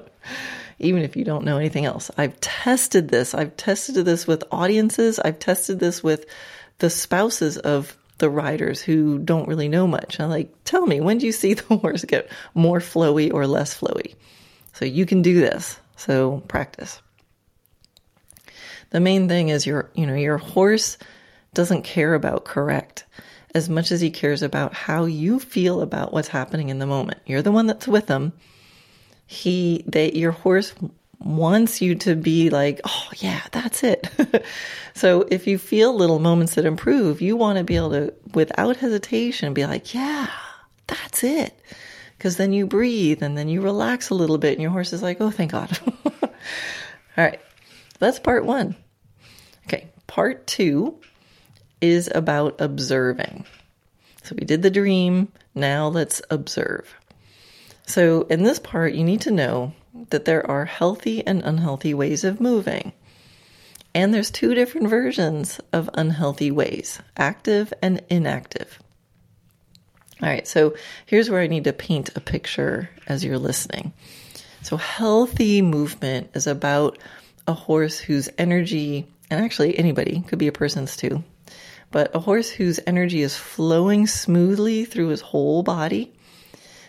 even 0.79 1.03
if 1.03 1.17
you 1.17 1.25
don't 1.25 1.45
know 1.45 1.57
anything 1.57 1.87
else. 1.87 2.11
I've 2.19 2.39
tested 2.41 3.09
this. 3.09 3.35
I've 3.35 3.57
tested 3.57 3.95
this 4.05 4.27
with 4.27 4.45
audiences. 4.51 5.19
I've 5.19 5.39
tested 5.39 5.81
this 5.81 6.03
with 6.03 6.27
the 6.79 6.91
spouses 6.91 7.57
of 7.57 7.97
the 8.19 8.29
riders 8.29 8.83
who 8.83 9.19
don't 9.19 9.49
really 9.49 9.69
know 9.69 9.87
much. 9.87 10.21
I'm 10.21 10.29
like, 10.29 10.53
tell 10.65 10.87
me, 10.87 11.01
when 11.01 11.17
do 11.19 11.27
you 11.27 11.33
see 11.33 11.55
the 11.55 11.77
horse 11.77 12.05
get 12.05 12.31
more 12.55 12.81
flowy 12.81 13.33
or 13.33 13.47
less 13.47 13.79
flowy? 13.79 14.17
So 14.75 14.85
you 14.85 15.07
can 15.07 15.23
do 15.23 15.41
this. 15.41 15.81
So 15.97 16.43
practice. 16.49 17.01
The 18.91 19.01
main 19.01 19.29
thing 19.29 19.49
is 19.49 19.65
your, 19.65 19.91
you 19.95 20.07
know, 20.07 20.15
your 20.15 20.37
horse 20.37 20.99
doesn't 21.55 21.83
care 21.83 22.13
about 22.13 22.45
correct 22.45 23.07
as 23.57 23.71
much 23.71 23.91
as 23.91 24.03
he 24.03 24.11
cares 24.11 24.43
about 24.43 24.75
how 24.75 25.07
you 25.07 25.41
feel 25.41 25.81
about 25.81 26.13
what's 26.13 26.29
happening 26.29 26.69
in 26.69 26.79
the 26.79 26.87
moment. 26.87 27.19
You're 27.25 27.41
the 27.41 27.51
one 27.51 27.67
that's 27.67 27.89
with 27.89 28.07
him. 28.07 28.35
He, 29.27 29.83
they, 29.87 30.13
your 30.13 30.33
horse 30.33 30.75
wants 31.21 31.81
you 31.81 31.95
to 31.95 32.15
be 32.15 32.51
like, 32.51 32.83
oh, 32.85 33.09
yeah, 33.17 33.41
that's 33.53 33.83
it. 33.83 34.07
so 34.95 35.27
if 35.31 35.47
you 35.47 35.57
feel 35.57 35.95
little 35.95 36.19
moments 36.19 36.57
that 36.57 36.67
improve, 36.67 37.23
you 37.23 37.35
want 37.35 37.57
to 37.57 37.65
be 37.65 37.77
able 37.77 37.93
to, 37.93 38.13
without 38.35 38.77
hesitation, 38.77 39.55
be 39.55 39.65
like, 39.65 39.95
yeah, 39.95 40.29
that's 40.87 41.25
it. 41.25 41.59
Because 42.19 42.37
then 42.37 42.53
you 42.53 42.67
breathe 42.67 43.23
and 43.23 43.39
then 43.39 43.49
you 43.49 43.63
relax 43.63 44.11
a 44.11 44.15
little 44.15 44.37
bit, 44.37 44.53
and 44.53 44.61
your 44.61 44.71
horse 44.71 44.93
is 44.93 45.03
like, 45.03 45.19
oh, 45.23 45.31
thank 45.31 45.53
God. 45.53 45.79
All 46.23 46.29
right, 47.17 47.41
that's 48.01 48.19
part 48.19 48.45
one. 48.45 48.77
Okay, 49.67 49.89
part 50.07 50.47
two 50.47 51.01
is 51.81 52.11
about 52.15 52.61
observing. 52.61 53.45
So 54.23 54.35
we 54.39 54.45
did 54.45 54.63
the 54.63 54.71
dream, 54.71 55.33
now 55.55 55.89
let's 55.89 56.21
observe. 56.31 56.93
So 57.87 58.23
in 58.23 58.43
this 58.43 58.59
part, 58.59 58.95
you 58.95 59.05
need 59.05 59.21
to 59.23 59.31
know 59.31 59.73
that 60.11 60.25
there 60.25 60.49
are 60.51 60.65
healthy 60.65 61.27
and 61.27 61.43
unhealthy 61.43 61.95
ways 61.95 62.25
of 62.25 62.41
moving. 62.41 62.93
And 63.95 64.13
there's 64.13 64.31
two 64.31 64.55
different 64.55 64.89
versions 64.89 65.61
of 65.73 65.89
unhealthy 65.95 66.51
ways 66.51 67.01
active 67.17 67.73
and 67.81 68.03
inactive. 68.11 68.79
All 70.23 70.29
right, 70.29 70.47
so 70.47 70.75
here's 71.05 71.31
where 71.31 71.41
I 71.41 71.47
need 71.47 71.65
to 71.65 71.73
paint 71.73 72.17
a 72.17 72.21
picture 72.21 72.91
as 73.07 73.25
you're 73.25 73.39
listening. 73.39 73.93
So, 74.63 74.77
healthy 74.77 75.63
movement 75.63 76.31
is 76.35 76.47
about 76.47 76.99
a 77.47 77.53
horse 77.53 77.99
whose 77.99 78.29
energy, 78.39 79.07
and 79.31 79.45
actually 79.45 79.79
anybody, 79.79 80.25
could 80.27 80.39
be 80.39 80.49
a 80.49 80.53
person's 80.53 80.97
too, 80.97 81.23
but 81.91 82.15
a 82.15 82.19
horse 82.19 82.51
whose 82.51 82.81
energy 82.87 83.23
is 83.23 83.37
flowing 83.37 84.07
smoothly 84.07 84.85
through 84.85 85.09
his 85.09 85.21
whole 85.21 85.63
body 85.63 86.13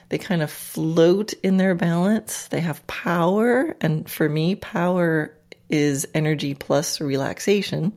they 0.09 0.17
kind 0.17 0.41
of 0.41 0.51
float 0.51 1.33
in 1.43 1.57
their 1.57 1.75
balance. 1.75 2.47
They 2.47 2.61
have 2.61 2.85
power. 2.87 3.75
And 3.81 4.09
for 4.09 4.27
me, 4.27 4.55
power 4.55 5.33
is 5.69 6.07
energy 6.13 6.53
plus 6.53 7.01
relaxation. 7.01 7.93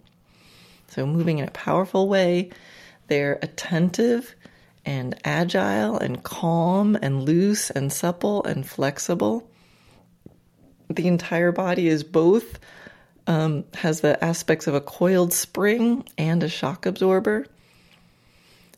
So, 0.88 1.06
moving 1.06 1.38
in 1.38 1.46
a 1.46 1.52
powerful 1.52 2.08
way, 2.08 2.50
they're 3.06 3.38
attentive 3.42 4.34
and 4.84 5.14
agile 5.24 5.98
and 5.98 6.22
calm 6.22 6.98
and 7.00 7.22
loose 7.22 7.70
and 7.70 7.92
supple 7.92 8.42
and 8.42 8.66
flexible. 8.66 9.48
The 10.88 11.06
entire 11.06 11.52
body 11.52 11.86
is 11.86 12.02
both, 12.02 12.58
um, 13.26 13.64
has 13.74 14.00
the 14.00 14.22
aspects 14.24 14.66
of 14.66 14.74
a 14.74 14.80
coiled 14.80 15.32
spring 15.32 16.06
and 16.18 16.42
a 16.42 16.48
shock 16.48 16.86
absorber. 16.86 17.46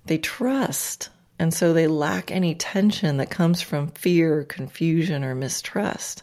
They 0.07 0.19
trust 0.19 1.11
and 1.43 1.53
so 1.53 1.73
they 1.73 1.89
lack 1.89 2.31
any 2.31 2.55
tension 2.55 3.17
that 3.17 3.29
comes 3.29 3.61
from 3.63 3.89
fear, 3.89 4.45
confusion, 4.45 5.25
or 5.25 5.35
mistrust. 5.35 6.23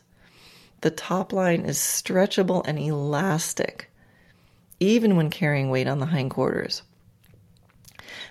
The 0.79 0.91
top 0.91 1.33
line 1.33 1.65
is 1.65 1.77
stretchable 1.77 2.65
and 2.65 2.79
elastic, 2.79 3.91
even 4.79 5.17
when 5.17 5.29
carrying 5.29 5.69
weight 5.69 5.89
on 5.89 5.99
the 5.99 6.05
hindquarters. 6.05 6.83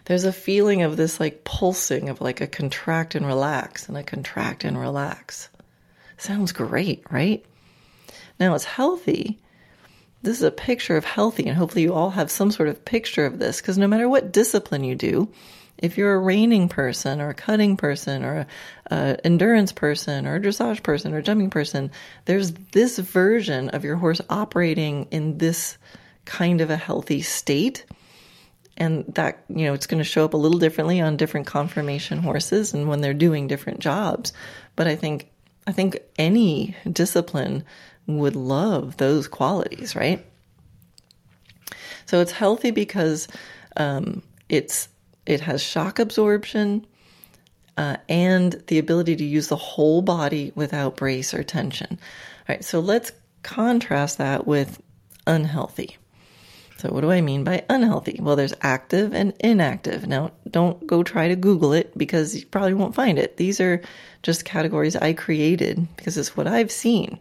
There's 0.07 0.25
a 0.25 0.33
feeling 0.33 0.81
of 0.81 0.97
this 0.97 1.21
like 1.21 1.45
pulsing 1.45 2.09
of 2.09 2.23
like 2.23 2.41
a 2.41 2.47
contract 2.47 3.15
and 3.15 3.27
relax 3.27 3.87
and 3.87 3.99
a 3.99 4.03
contract 4.03 4.65
and 4.65 4.79
relax. 4.79 5.51
Sounds 6.17 6.53
great, 6.53 7.03
right? 7.11 7.45
Now 8.41 8.55
it's 8.55 8.65
healthy. 8.65 9.39
This 10.23 10.39
is 10.39 10.43
a 10.43 10.51
picture 10.51 10.97
of 10.97 11.05
healthy, 11.05 11.47
and 11.47 11.57
hopefully 11.57 11.83
you 11.83 11.95
all 11.95 12.11
have 12.11 12.31
some 12.31 12.51
sort 12.51 12.69
of 12.69 12.85
picture 12.85 13.25
of 13.25 13.39
this 13.39 13.61
because 13.61 13.79
no 13.79 13.87
matter 13.87 14.09
what 14.09 14.33
discipline 14.33 14.83
you 14.83 14.95
do, 14.97 15.33
if 15.79 15.97
you're 15.97 16.15
a 16.15 16.19
reining 16.19 16.69
person 16.69 17.21
or 17.21 17.31
a 17.31 17.35
cutting 17.35 17.77
person 17.77 18.25
or 18.25 18.47
a, 18.91 19.25
endurance 19.25 19.73
person 19.73 20.27
or 20.27 20.35
a 20.35 20.41
dressage 20.41 20.83
person 20.83 21.15
or 21.15 21.23
jumping 21.23 21.51
person, 21.51 21.93
there's 22.25 22.53
this 22.73 22.99
version 22.99 23.69
of 23.69 23.85
your 23.85 23.97
horse 23.97 24.21
operating 24.29 25.07
in 25.13 25.39
this 25.39 25.79
kind 26.25 26.61
of 26.61 26.71
a 26.71 26.77
healthy 26.77 27.23
state. 27.23 27.87
And 28.77 29.05
that, 29.15 29.45
you 29.49 29.67
know, 29.67 29.75
it's 29.75 29.87
going 29.87 29.99
to 29.99 30.05
show 30.05 30.25
up 30.25 30.35
a 30.35 30.37
little 30.37 30.59
differently 30.59 31.01
on 31.01 31.17
different 31.17 31.47
conformation 31.47 32.19
horses 32.19 32.75
and 32.75 32.89
when 32.89 33.01
they're 33.01 33.15
doing 33.15 33.49
different 33.49 33.81
jobs. 33.81 34.33
But 34.77 34.87
I 34.87 34.95
think, 34.95 35.31
I 35.69 35.73
think 35.73 35.99
any 36.19 36.75
discipline 36.91 37.63
would 38.07 38.35
love 38.35 38.97
those 38.97 39.29
qualities, 39.29 39.95
right? 39.95 40.25
So 42.07 42.23
it's 42.23 42.33
healthy 42.33 42.71
because 42.71 43.29
um, 43.77 44.23
it's 44.49 44.89
it 45.27 45.43
has 45.43 45.63
shock 45.63 45.99
absorption 45.99 46.87
uh, 47.77 47.99
and 48.09 48.63
the 48.69 48.79
ability 48.79 49.17
to 49.17 49.25
use 49.25 49.49
the 49.49 49.57
whole 49.57 50.01
body 50.01 50.53
without 50.55 50.97
brace 50.97 51.35
or 51.35 51.43
tension. 51.43 51.89
All 51.91 51.99
right, 52.49 52.65
so 52.65 52.81
let's 52.81 53.13
contrast 53.43 54.17
that 54.17 54.47
with 54.47 54.81
unhealthy. 55.27 55.99
So, 56.79 56.91
what 56.91 57.01
do 57.01 57.11
I 57.11 57.21
mean 57.21 57.43
by 57.43 57.65
unhealthy? 57.69 58.21
Well, 58.23 58.37
there's 58.37 58.55
active 58.63 59.13
and 59.13 59.33
inactive. 59.41 60.07
Now, 60.07 60.31
don't 60.49 60.87
go 60.87 61.03
try 61.03 61.27
to 61.27 61.35
Google 61.35 61.73
it 61.73 61.97
because 61.99 62.37
you 62.37 62.47
probably 62.47 62.75
won't 62.75 62.95
find 62.95 63.19
it. 63.19 63.37
These 63.37 63.61
are 63.61 63.83
just 64.23 64.45
categories 64.45 64.95
I 64.95 65.13
created 65.13 65.89
because 65.97 66.17
it's 66.17 66.37
what 66.37 66.47
I've 66.47 66.71
seen. 66.71 67.19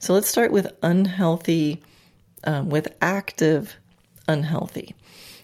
So, 0.00 0.14
let's 0.14 0.28
start 0.28 0.50
with 0.50 0.66
unhealthy, 0.82 1.80
um, 2.42 2.70
with 2.70 2.88
active 3.00 3.76
unhealthy. 4.26 4.96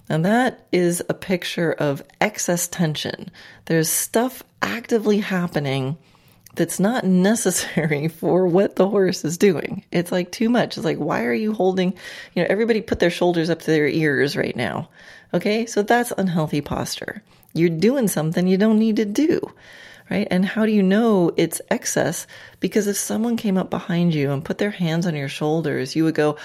And 0.09 0.25
that 0.25 0.67
is 0.73 1.01
a 1.09 1.15
picture 1.15 1.73
of 1.73 2.03
excess 2.21 2.67
tension. 2.67 3.31
There's 3.67 3.89
stuff 3.89 4.43
actively 4.63 5.19
happening 5.19 5.97
that's 6.57 6.81
not 6.81 7.05
necessary 7.05 8.09
for 8.21 8.47
what 8.47 8.77
the 8.77 8.89
horse 8.89 9.25
is 9.25 9.39
doing. 9.39 9.85
It's 9.93 10.13
like 10.13 10.33
too 10.33 10.49
much. 10.49 10.77
It's 10.77 10.85
like, 10.85 10.99
why 10.99 11.25
are 11.25 11.35
you 11.35 11.53
holding, 11.53 11.93
you 12.35 12.43
know, 12.43 12.47
everybody 12.51 12.81
put 12.81 12.99
their 12.99 13.11
shoulders 13.11 13.51
up 13.51 13.61
to 13.61 13.71
their 13.71 13.87
ears 13.87 14.37
right 14.37 14.57
now. 14.57 14.89
Okay. 15.33 15.67
So 15.67 15.83
that's 15.83 16.13
unhealthy 16.17 16.61
posture. 16.61 17.23
You're 17.53 17.71
doing 17.71 18.09
something 18.09 18.47
you 18.47 18.59
don't 18.59 18.79
need 18.79 18.97
to 18.97 19.05
do. 19.05 19.41
Right. 20.11 20.29
And 20.31 20.45
how 20.45 20.67
do 20.67 20.73
you 20.73 20.85
know 20.85 21.33
it's 21.37 21.61
excess? 21.69 22.29
Because 22.61 22.87
if 22.87 22.97
someone 22.97 23.37
came 23.37 23.59
up 23.59 23.71
behind 23.71 24.15
you 24.15 24.31
and 24.31 24.45
put 24.45 24.59
their 24.59 24.71
hands 24.71 25.05
on 25.05 25.17
your 25.17 25.29
shoulders, 25.29 25.97
you 25.97 26.05
would 26.05 26.15
go, 26.15 26.37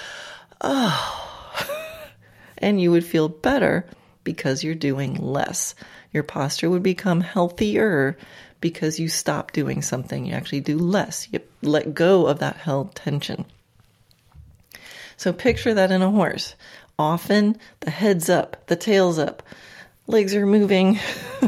oh, 0.60 1.28
and 2.58 2.80
you 2.80 2.90
would 2.90 3.04
feel 3.04 3.28
better 3.28 3.86
because 4.24 4.62
you're 4.62 4.74
doing 4.74 5.14
less. 5.14 5.74
Your 6.12 6.22
posture 6.22 6.70
would 6.70 6.82
become 6.82 7.20
healthier 7.20 8.16
because 8.60 9.00
you 9.00 9.08
stop 9.08 9.52
doing 9.52 9.82
something. 9.82 10.24
You 10.24 10.34
actually 10.34 10.60
do 10.60 10.78
less. 10.78 11.28
You 11.30 11.40
let 11.62 11.94
go 11.94 12.26
of 12.26 12.38
that 12.38 12.56
held 12.56 12.94
tension. 12.94 13.44
So 15.16 15.32
picture 15.32 15.74
that 15.74 15.90
in 15.90 16.02
a 16.02 16.10
horse. 16.10 16.54
Often 16.98 17.58
the 17.80 17.90
head's 17.90 18.28
up, 18.28 18.66
the 18.66 18.76
tail's 18.76 19.18
up, 19.18 19.42
legs 20.06 20.34
are 20.34 20.46
moving, 20.46 20.98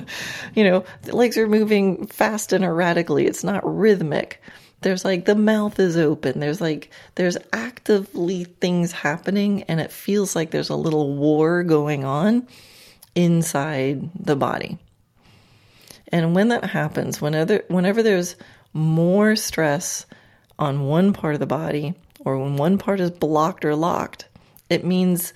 you 0.54 0.64
know, 0.64 0.84
the 1.02 1.14
legs 1.14 1.36
are 1.36 1.48
moving 1.48 2.06
fast 2.06 2.52
and 2.52 2.64
erratically. 2.64 3.26
It's 3.26 3.44
not 3.44 3.62
rhythmic 3.64 4.40
there's 4.84 5.04
like 5.04 5.24
the 5.24 5.34
mouth 5.34 5.80
is 5.80 5.96
open. 5.96 6.38
There's 6.38 6.60
like 6.60 6.90
there's 7.16 7.36
actively 7.52 8.44
things 8.44 8.92
happening 8.92 9.64
and 9.64 9.80
it 9.80 9.90
feels 9.90 10.36
like 10.36 10.50
there's 10.50 10.70
a 10.70 10.76
little 10.76 11.16
war 11.16 11.64
going 11.64 12.04
on 12.04 12.46
inside 13.14 14.10
the 14.14 14.36
body. 14.36 14.78
And 16.08 16.34
when 16.34 16.48
that 16.48 16.64
happens 16.64 17.20
whenever 17.20 17.62
whenever 17.68 18.02
there's 18.02 18.36
more 18.72 19.34
stress 19.34 20.06
on 20.58 20.86
one 20.86 21.12
part 21.12 21.34
of 21.34 21.40
the 21.40 21.46
body 21.46 21.94
or 22.20 22.38
when 22.38 22.56
one 22.56 22.78
part 22.78 23.00
is 23.00 23.10
blocked 23.10 23.64
or 23.64 23.74
locked 23.74 24.28
it 24.68 24.84
means 24.84 25.32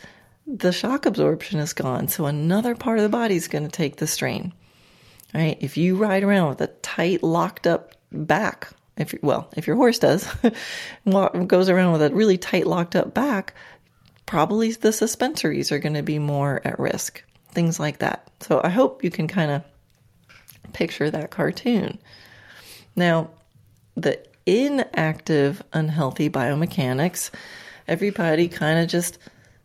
the 0.47 0.73
shock 0.73 1.07
absorption 1.07 1.59
is 1.59 1.73
gone 1.73 2.09
so 2.09 2.27
another 2.27 2.75
part 2.75 2.99
of 2.99 3.03
the 3.03 3.09
body 3.09 3.37
is 3.37 3.49
going 3.49 3.65
to 3.65 3.71
take 3.71 3.97
the 3.97 4.07
strain 4.07 4.53
right? 5.35 5.59
If 5.61 5.77
you 5.77 5.97
ride 5.97 6.23
around 6.23 6.49
with 6.49 6.61
a 6.61 6.69
tight 6.69 7.23
locked 7.23 7.67
up 7.67 7.95
back 8.11 8.69
if 8.99 9.15
well, 9.23 9.49
if 9.57 9.67
your 9.67 9.77
horse 9.77 9.99
does, 9.99 10.29
goes 11.47 11.69
around 11.69 11.93
with 11.93 12.03
a 12.03 12.11
really 12.11 12.37
tight 12.37 12.67
locked 12.67 12.97
up 12.97 13.15
back, 13.15 13.55
probably 14.27 14.73
the 14.73 14.91
suspensories 14.91 15.73
are 15.73 15.79
going 15.79 15.95
to 15.95 16.03
be 16.03 16.19
more 16.19 16.61
at 16.65 16.79
risk. 16.79 17.23
Things 17.53 17.81
like 17.81 17.99
that. 17.99 18.29
So 18.41 18.61
I 18.63 18.69
hope 18.69 19.03
you 19.03 19.11
can 19.11 19.29
kind 19.29 19.51
of 19.51 19.63
picture 20.73 21.11
that 21.11 21.31
cartoon. 21.31 21.99
Now, 22.95 23.31
the 23.97 24.21
inactive, 24.47 25.63
unhealthy 25.73 26.29
biomechanics, 26.29 27.31
everybody 27.87 28.49
kind 28.49 28.81
of 28.81 28.89
just 28.89 29.19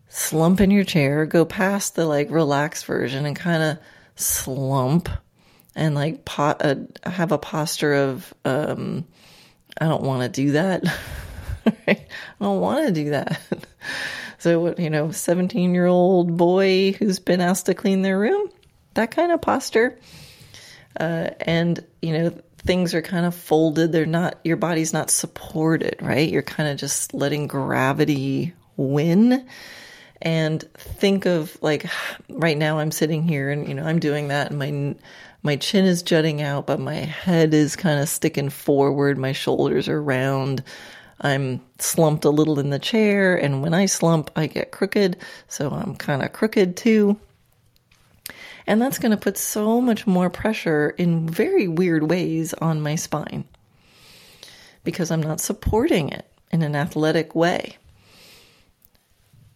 slump 0.07 0.61
in 0.61 0.71
your 0.71 0.83
chair, 0.83 1.25
go 1.25 1.45
past 1.45 1.95
the 1.95 2.05
like 2.05 2.29
relaxed 2.29 2.85
version 2.85 3.25
and 3.25 3.35
kind 3.35 3.63
of 3.63 3.77
slump 4.15 5.09
and 5.75 5.95
like 5.95 6.25
pot, 6.25 6.61
uh, 6.63 6.75
have 7.03 7.31
a 7.31 7.37
posture 7.37 7.93
of, 7.93 8.33
um, 8.45 9.05
I 9.79 9.85
don't 9.85 10.03
want 10.03 10.21
to 10.21 10.29
do 10.29 10.51
that. 10.51 10.83
I 11.87 12.05
don't 12.39 12.61
want 12.61 12.87
to 12.87 12.93
do 12.93 13.11
that. 13.11 13.39
so, 14.37 14.75
you 14.77 14.89
know, 14.89 15.11
17 15.11 15.73
year 15.73 15.85
old 15.85 16.37
boy 16.37 16.91
who's 16.93 17.19
been 17.19 17.41
asked 17.41 17.67
to 17.67 17.73
clean 17.73 18.01
their 18.01 18.19
room, 18.19 18.49
that 18.93 19.11
kind 19.11 19.31
of 19.31 19.41
posture. 19.41 19.97
Uh, 20.99 21.29
and, 21.41 21.83
you 22.01 22.13
know, 22.13 22.29
things 22.59 22.93
are 22.93 23.01
kind 23.01 23.25
of 23.25 23.35
folded. 23.35 23.91
They're 23.91 24.05
not, 24.05 24.39
your 24.43 24.57
body's 24.57 24.93
not 24.93 25.09
supported, 25.09 25.97
right? 26.01 26.29
You're 26.29 26.43
kind 26.43 26.69
of 26.69 26.77
just 26.77 27.13
letting 27.13 27.47
gravity 27.47 28.53
win. 28.77 29.47
And 30.21 30.61
think 30.75 31.25
of 31.25 31.57
like 31.61 31.85
right 32.29 32.57
now 32.57 32.79
I'm 32.79 32.91
sitting 32.91 33.23
here 33.23 33.49
and, 33.49 33.67
you 33.67 33.73
know, 33.73 33.83
I'm 33.83 33.99
doing 33.99 34.29
that 34.29 34.51
and 34.51 34.59
my, 34.59 34.95
my 35.43 35.57
chin 35.57 35.85
is 35.85 36.01
jutting 36.01 36.41
out, 36.41 36.65
but 36.65 36.79
my 36.79 36.95
head 36.95 37.53
is 37.53 37.75
kind 37.75 37.99
of 37.99 38.07
sticking 38.07 38.49
forward. 38.49 39.17
My 39.17 39.33
shoulders 39.33 39.89
are 39.89 40.01
round. 40.01 40.63
I'm 41.19 41.61
slumped 41.79 42.23
a 42.23 42.29
little 42.29 42.59
in 42.59 42.69
the 42.69 42.79
chair. 42.79 43.35
And 43.35 43.61
when 43.61 43.73
I 43.73 43.85
slump, 43.85 44.31
I 44.37 44.47
get 44.47 44.71
crooked. 44.71 45.17
So 45.49 45.69
I'm 45.69 45.95
kind 45.95 46.23
of 46.23 46.31
crooked 46.31 46.77
too. 46.77 47.19
And 48.65 48.81
that's 48.81 48.99
going 48.99 49.11
to 49.11 49.17
put 49.17 49.37
so 49.37 49.81
much 49.81 50.07
more 50.07 50.29
pressure 50.29 50.91
in 50.97 51.27
very 51.27 51.67
weird 51.67 52.09
ways 52.09 52.53
on 52.55 52.81
my 52.81 52.95
spine 52.95 53.43
because 54.85 55.11
I'm 55.11 55.23
not 55.23 55.41
supporting 55.41 56.09
it 56.09 56.25
in 56.51 56.61
an 56.61 56.75
athletic 56.75 57.35
way. 57.35 57.77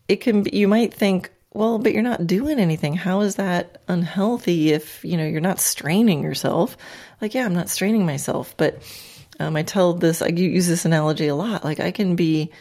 It 0.10 0.18
can 0.18 0.44
be, 0.44 0.52
you 0.56 0.68
might 0.68 0.94
think, 0.94 1.32
well, 1.58 1.80
but 1.80 1.94
you're 1.94 2.04
not 2.04 2.28
doing 2.28 2.60
anything. 2.60 2.96
How 2.96 3.22
is 3.22 3.36
that 3.36 3.82
unhealthy 3.88 4.72
if, 4.72 5.04
you 5.04 5.18
know, 5.18 5.26
you're 5.26 5.42
not 5.42 5.60
straining 5.60 6.24
yourself? 6.24 6.78
Like, 7.22 7.34
yeah, 7.34 7.46
I'm 7.46 7.54
not 7.54 7.70
straining 7.70 8.06
myself, 8.06 8.56
but 8.58 8.82
um, 9.40 9.56
I 9.56 9.64
tell 9.64 9.94
this, 9.94 10.22
I 10.22 10.28
use 10.28 10.68
this 10.68 10.86
analogy 10.86 11.28
a 11.28 11.36
lot. 11.36 11.64
Like 11.64 11.80
I 11.80 11.92
can 11.92 12.16
be, 12.16 12.52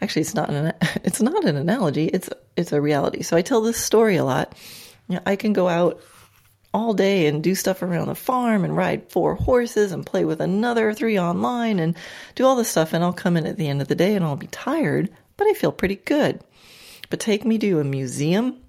actually, 0.00 0.22
it's 0.22 0.34
not 0.34 0.50
an, 0.50 0.72
it's 1.04 1.20
not 1.20 1.44
an 1.44 1.56
analogy. 1.56 2.06
It's, 2.06 2.30
it's 2.56 2.72
a 2.72 2.80
reality. 2.80 3.22
So 3.22 3.36
I 3.36 3.42
tell 3.42 3.60
this 3.60 3.76
story 3.76 4.16
a 4.16 4.24
lot 4.24 4.54
you 5.08 5.16
know, 5.16 5.22
I 5.26 5.36
can 5.36 5.52
go 5.52 5.68
out 5.68 6.00
all 6.74 6.94
day 6.94 7.26
and 7.26 7.42
do 7.42 7.54
stuff 7.54 7.82
around 7.82 8.08
the 8.08 8.14
farm 8.14 8.64
and 8.64 8.76
ride 8.76 9.10
four 9.10 9.34
horses 9.34 9.92
and 9.92 10.04
play 10.04 10.24
with 10.24 10.40
another 10.40 10.92
three 10.92 11.18
online 11.18 11.78
and 11.78 11.96
do 12.34 12.44
all 12.44 12.56
this 12.56 12.68
stuff. 12.68 12.92
And 12.92 13.02
I'll 13.02 13.12
come 13.12 13.36
in 13.36 13.46
at 13.46 13.56
the 13.56 13.68
end 13.68 13.80
of 13.80 13.88
the 13.88 13.94
day 13.94 14.14
and 14.14 14.24
I'll 14.24 14.36
be 14.36 14.48
tired, 14.48 15.08
but 15.36 15.46
I 15.46 15.54
feel 15.54 15.72
pretty 15.72 15.96
good. 15.96 16.40
But 17.10 17.20
take 17.20 17.44
me 17.44 17.58
to 17.58 17.80
a 17.80 17.84
museum 17.84 18.60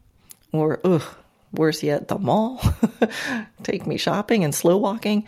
or, 0.52 0.80
ugh, 0.84 1.04
worse 1.52 1.84
yet, 1.84 2.08
the 2.08 2.18
mall. 2.18 2.62
take 3.64 3.88
me 3.88 3.98
shopping 3.98 4.44
and 4.44 4.54
slow 4.54 4.78
walking. 4.78 5.28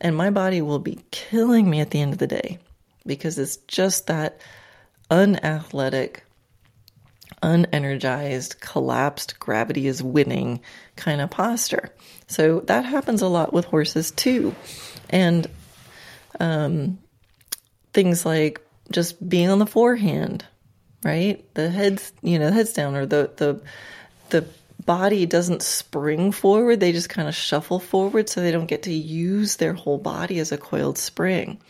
And 0.00 0.16
my 0.16 0.30
body 0.30 0.60
will 0.60 0.78
be 0.78 1.00
killing 1.10 1.68
me 1.68 1.80
at 1.80 1.90
the 1.90 2.00
end 2.00 2.12
of 2.12 2.18
the 2.18 2.26
day 2.26 2.58
because 3.06 3.38
it's 3.38 3.56
just 3.56 4.06
that 4.08 4.40
unathletic, 5.10 6.24
unenergized, 7.42 8.60
collapsed, 8.60 9.38
gravity 9.38 9.86
is 9.86 10.02
winning 10.02 10.60
kind 10.96 11.20
of 11.20 11.30
posture. 11.30 11.90
So 12.26 12.60
that 12.60 12.84
happens 12.84 13.22
a 13.22 13.28
lot 13.28 13.52
with 13.52 13.66
horses 13.66 14.10
too. 14.10 14.54
And 15.10 15.46
um, 16.40 16.98
things 17.92 18.26
like 18.26 18.60
just 18.90 19.26
being 19.26 19.50
on 19.50 19.58
the 19.58 19.66
forehand, 19.66 20.44
right? 21.04 21.44
The 21.54 21.70
head's, 21.70 22.12
you 22.22 22.38
know, 22.38 22.46
the 22.46 22.54
head's 22.54 22.72
down 22.72 22.96
or 22.96 23.06
the, 23.06 23.30
the, 23.36 23.60
the 24.30 24.48
body 24.84 25.26
doesn't 25.26 25.62
spring 25.62 26.32
forward. 26.32 26.80
They 26.80 26.92
just 26.92 27.08
kind 27.08 27.28
of 27.28 27.34
shuffle 27.34 27.78
forward 27.78 28.28
so 28.28 28.40
they 28.40 28.50
don't 28.50 28.66
get 28.66 28.82
to 28.84 28.92
use 28.92 29.56
their 29.56 29.74
whole 29.74 29.98
body 29.98 30.38
as 30.40 30.50
a 30.50 30.58
coiled 30.58 30.98
spring 30.98 31.60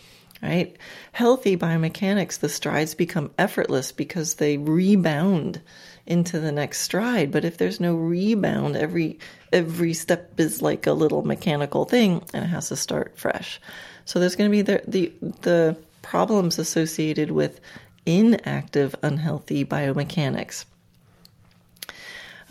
right? 0.45 0.77
Healthy 1.13 1.57
biomechanics, 1.57 2.39
the 2.39 2.49
strides 2.51 2.95
become 2.95 3.31
effortless 3.39 3.93
because 3.93 4.35
they 4.35 4.59
rebound 4.59 5.61
into 6.07 6.39
the 6.39 6.53
next 6.53 6.81
stride. 6.81 7.33
But 7.33 7.45
if 7.45 7.57
there's 7.57 7.81
no 7.81 7.95
rebound, 7.95 8.77
every 8.77 9.19
every 9.53 9.95
step 9.95 10.39
is 10.39 10.61
like 10.61 10.87
a 10.87 10.93
little 10.93 11.23
mechanical 11.23 11.87
thing 11.87 12.23
and 12.35 12.45
it 12.45 12.49
has 12.49 12.69
to 12.69 12.77
start 12.77 13.17
fresh. 13.17 13.61
So 14.05 14.21
there's 14.21 14.37
going 14.37 14.51
to 14.51 14.57
be 14.57 14.63
the 14.63 14.83
the 14.87 15.13
the 15.41 15.77
problems 16.03 16.59
associated 16.59 17.31
with 17.31 17.61
inactive 18.07 18.95
unhealthy 19.03 19.65
biomechanics. 19.65 20.65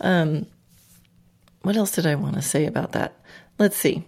Um 0.00 0.46
what 1.62 1.76
else 1.76 1.92
did 1.92 2.06
I 2.06 2.14
want 2.16 2.34
to 2.34 2.42
say 2.42 2.66
about 2.66 2.92
that? 2.92 3.14
Let's 3.58 3.76
see. 3.76 4.04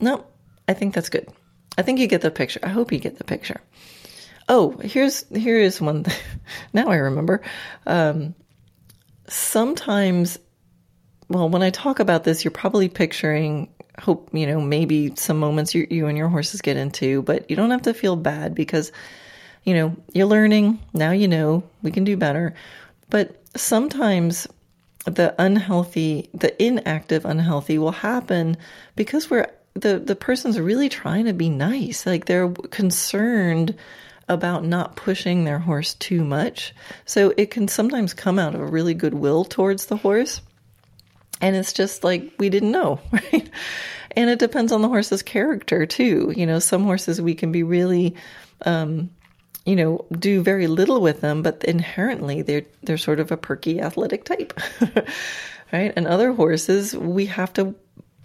No, 0.00 0.24
I 0.68 0.74
think 0.74 0.94
that's 0.94 1.08
good. 1.08 1.28
I 1.76 1.82
think 1.82 1.98
you 1.98 2.06
get 2.06 2.20
the 2.20 2.30
picture. 2.30 2.60
I 2.62 2.68
hope 2.68 2.92
you 2.92 2.98
get 2.98 3.18
the 3.18 3.24
picture. 3.24 3.60
Oh, 4.48 4.76
here's 4.82 5.28
here 5.28 5.58
is 5.58 5.80
one. 5.80 6.04
Now 6.72 6.88
I 6.88 6.96
remember. 6.96 7.42
Um, 7.86 8.34
sometimes, 9.28 10.38
well, 11.28 11.48
when 11.48 11.62
I 11.62 11.70
talk 11.70 12.00
about 12.00 12.24
this, 12.24 12.44
you're 12.44 12.50
probably 12.50 12.88
picturing. 12.88 13.72
Hope 13.98 14.30
you 14.32 14.46
know 14.46 14.60
maybe 14.60 15.14
some 15.16 15.38
moments 15.38 15.74
you, 15.74 15.86
you 15.90 16.06
and 16.06 16.16
your 16.16 16.28
horses 16.28 16.60
get 16.62 16.76
into, 16.76 17.22
but 17.22 17.50
you 17.50 17.56
don't 17.56 17.70
have 17.70 17.82
to 17.82 17.94
feel 17.94 18.16
bad 18.16 18.54
because 18.54 18.92
you 19.64 19.74
know 19.74 19.96
you're 20.12 20.26
learning 20.26 20.78
now. 20.92 21.12
You 21.12 21.28
know 21.28 21.62
we 21.82 21.90
can 21.90 22.04
do 22.04 22.16
better, 22.16 22.54
but 23.08 23.36
sometimes 23.56 24.46
the 25.04 25.34
unhealthy, 25.38 26.28
the 26.34 26.62
inactive 26.62 27.24
unhealthy 27.24 27.78
will 27.78 27.92
happen 27.92 28.56
because 28.96 29.30
we're 29.30 29.48
the 29.74 29.98
the 29.98 30.16
person's 30.16 30.58
really 30.58 30.88
trying 30.88 31.26
to 31.26 31.32
be 31.32 31.48
nice. 31.48 32.06
Like 32.06 32.26
they're 32.26 32.48
concerned 32.48 33.76
about 34.28 34.64
not 34.64 34.94
pushing 34.94 35.44
their 35.44 35.58
horse 35.58 35.94
too 35.94 36.24
much. 36.24 36.72
So 37.04 37.34
it 37.36 37.50
can 37.50 37.66
sometimes 37.66 38.14
come 38.14 38.38
out 38.38 38.54
of 38.54 38.60
a 38.60 38.66
really 38.66 38.94
good 38.94 39.12
will 39.12 39.44
towards 39.44 39.86
the 39.86 39.96
horse. 39.96 40.40
And 41.40 41.56
it's 41.56 41.72
just 41.72 42.04
like 42.04 42.32
we 42.38 42.48
didn't 42.48 42.70
know, 42.70 43.00
right? 43.12 43.50
And 44.12 44.30
it 44.30 44.38
depends 44.38 44.72
on 44.72 44.82
the 44.82 44.88
horse's 44.88 45.22
character 45.22 45.84
too. 45.86 46.32
You 46.36 46.46
know, 46.46 46.58
some 46.60 46.84
horses 46.84 47.20
we 47.20 47.34
can 47.34 47.50
be 47.50 47.62
really 47.62 48.14
um, 48.64 49.10
you 49.70 49.76
know, 49.76 50.04
do 50.18 50.42
very 50.42 50.66
little 50.66 51.00
with 51.00 51.20
them, 51.20 51.42
but 51.42 51.62
inherently 51.62 52.42
they're 52.42 52.64
they're 52.82 52.98
sort 52.98 53.20
of 53.20 53.30
a 53.30 53.36
perky 53.36 53.80
athletic 53.80 54.24
type. 54.24 54.52
right? 55.72 55.92
And 55.96 56.08
other 56.08 56.32
horses 56.32 56.92
we 56.92 57.26
have 57.26 57.52
to 57.52 57.76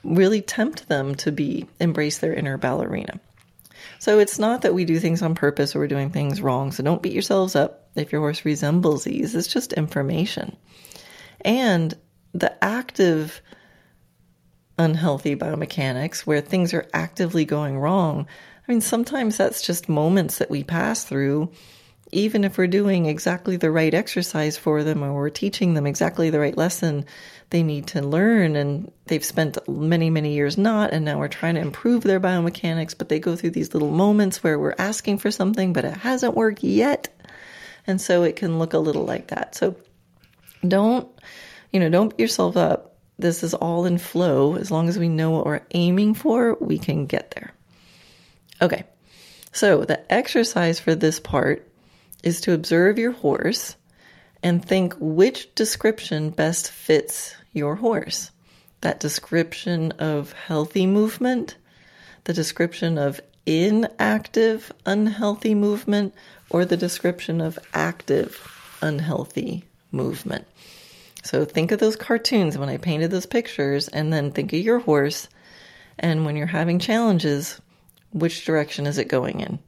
really 0.03 0.41
tempt 0.41 0.89
them 0.89 1.13
to 1.15 1.31
be 1.31 1.67
embrace 1.79 2.17
their 2.17 2.33
inner 2.33 2.57
ballerina. 2.57 3.19
So 3.99 4.17
it's 4.17 4.39
not 4.39 4.63
that 4.63 4.73
we 4.73 4.85
do 4.85 4.99
things 4.99 5.21
on 5.21 5.35
purpose 5.35 5.75
or 5.75 5.79
we're 5.79 5.87
doing 5.87 6.09
things 6.09 6.41
wrong. 6.41 6.71
So 6.71 6.81
don't 6.81 7.03
beat 7.03 7.13
yourselves 7.13 7.55
up 7.55 7.89
if 7.93 8.11
your 8.11 8.21
horse 8.21 8.43
resembles 8.43 9.03
these. 9.03 9.35
It's 9.35 9.47
just 9.47 9.73
information. 9.73 10.57
And 11.41 11.93
the 12.33 12.51
active 12.63 13.39
unhealthy 14.79 15.35
biomechanics 15.35 16.21
where 16.21 16.41
things 16.41 16.73
are 16.73 16.87
actively 16.91 17.45
going 17.45 17.77
wrong. 17.77 18.25
I 18.67 18.71
mean, 18.71 18.81
sometimes 18.81 19.37
that's 19.37 19.61
just 19.61 19.89
moments 19.89 20.39
that 20.39 20.49
we 20.49 20.63
pass 20.63 21.03
through 21.03 21.51
even 22.11 22.43
if 22.43 22.57
we're 22.57 22.67
doing 22.67 23.07
exactly 23.07 23.57
the 23.57 23.71
right 23.71 23.93
exercise 23.93 24.57
for 24.57 24.83
them 24.83 25.03
or 25.03 25.13
we're 25.13 25.29
teaching 25.29 25.73
them 25.73 25.87
exactly 25.87 26.29
the 26.29 26.39
right 26.39 26.57
lesson 26.57 27.05
they 27.49 27.63
need 27.63 27.87
to 27.87 28.01
learn 28.01 28.55
and 28.55 28.91
they've 29.07 29.25
spent 29.25 29.57
many 29.67 30.09
many 30.09 30.33
years 30.33 30.57
not 30.57 30.91
and 30.91 31.03
now 31.03 31.17
we're 31.17 31.27
trying 31.27 31.55
to 31.55 31.61
improve 31.61 32.03
their 32.03 32.19
biomechanics 32.19 32.97
but 32.97 33.09
they 33.09 33.19
go 33.19 33.35
through 33.35 33.49
these 33.49 33.73
little 33.73 33.91
moments 33.91 34.43
where 34.43 34.59
we're 34.59 34.75
asking 34.77 35.17
for 35.17 35.31
something 35.31 35.73
but 35.73 35.85
it 35.85 35.97
hasn't 35.97 36.35
worked 36.35 36.63
yet. 36.63 37.09
And 37.87 38.01
so 38.01 38.23
it 38.23 38.35
can 38.35 38.57
look 38.57 38.73
a 38.73 38.79
little 38.79 39.05
like 39.05 39.27
that. 39.27 39.53
So 39.53 39.75
don't 40.67 41.07
you 41.71 41.79
know 41.79 41.89
don't 41.89 42.09
beat 42.09 42.21
yourself 42.21 42.55
up. 42.55 42.95
This 43.17 43.43
is 43.43 43.53
all 43.53 43.85
in 43.85 43.97
flow. 43.97 44.55
As 44.55 44.71
long 44.71 44.89
as 44.89 44.97
we 44.97 45.09
know 45.09 45.31
what 45.31 45.45
we're 45.45 45.61
aiming 45.71 46.13
for 46.13 46.55
we 46.59 46.77
can 46.77 47.05
get 47.07 47.31
there 47.31 47.54
okay 48.61 48.83
so 49.51 49.85
the 49.85 50.11
exercise 50.11 50.79
for 50.81 50.95
this 50.95 51.19
part 51.19 51.65
is 52.23 52.41
to 52.41 52.53
observe 52.53 52.99
your 52.99 53.13
horse 53.13 53.77
and 54.43 54.63
think 54.63 54.93
which 54.99 55.55
description 55.55 56.29
best 56.29 56.69
fits 56.69 57.35
your 57.53 57.75
horse. 57.75 58.31
That 58.81 58.99
description 58.99 59.93
of 59.93 60.33
healthy 60.33 60.85
movement, 60.85 61.55
the 62.25 62.33
description 62.33 62.97
of 62.97 63.21
inactive, 63.45 64.73
unhealthy 64.85 65.55
movement, 65.55 66.13
or 66.49 66.65
the 66.65 66.77
description 66.77 67.39
of 67.39 67.57
active, 67.73 68.39
unhealthy 68.81 69.63
movement. 69.91 70.45
So 71.23 71.45
think 71.45 71.71
of 71.71 71.79
those 71.79 71.95
cartoons 71.95 72.57
when 72.57 72.69
I 72.69 72.77
painted 72.77 73.09
those 73.09 73.25
pictures, 73.25 73.87
and 73.87 74.11
then 74.11 74.31
think 74.31 74.51
of 74.51 74.59
your 74.59 74.79
horse. 74.79 75.29
And 75.97 76.25
when 76.25 76.35
you're 76.35 76.45
having 76.45 76.77
challenges, 76.77 77.59
which 78.15 78.45
direction 78.45 78.87
is 78.87 78.97
it 78.97 79.09
going 79.09 79.41
in? 79.41 79.59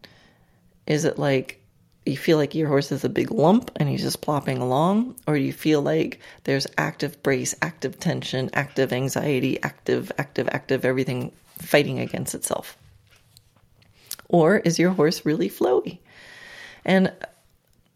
Is 0.88 1.04
it 1.04 1.20
like 1.20 1.62
you 2.06 2.16
feel 2.16 2.38
like 2.38 2.56
your 2.56 2.70
horse 2.70 2.94
is 2.94 3.04
a 3.04 3.10
big 3.10 3.30
lump 3.30 3.70
and 3.76 3.90
he's 3.90 4.02
just 4.02 4.22
plopping 4.22 4.60
along? 4.60 5.18
Or 5.28 5.36
do 5.36 5.42
you 5.42 5.52
feel 5.52 5.82
like 5.82 6.22
there's 6.46 6.66
active 6.78 7.22
brace, 7.22 7.54
active 7.62 8.00
tension, 8.00 8.50
active 8.54 8.94
anxiety, 8.94 9.62
active, 9.62 10.14
active, 10.18 10.48
active, 10.54 10.86
everything 10.86 11.34
fighting 11.60 12.00
against 12.00 12.34
itself? 12.34 12.78
Or 14.30 14.60
is 14.60 14.80
your 14.80 14.92
horse 14.92 15.26
really 15.26 15.50
flowy? 15.50 16.00
And 16.86 17.12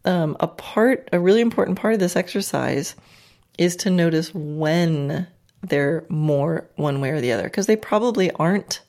um, 0.04 0.36
a 0.38 0.48
part, 0.48 1.08
a 1.14 1.18
really 1.18 1.40
important 1.40 1.78
part 1.78 1.94
of 1.94 2.00
this 2.00 2.16
exercise 2.16 2.94
is 3.56 3.74
to 3.76 3.90
notice 3.90 4.34
when 4.34 5.26
they're 5.62 6.04
more 6.10 6.68
one 6.76 7.00
way 7.00 7.10
or 7.10 7.22
the 7.22 7.32
other, 7.32 7.44
because 7.44 7.66
they 7.66 7.76
probably 7.76 8.30
aren't. 8.32 8.82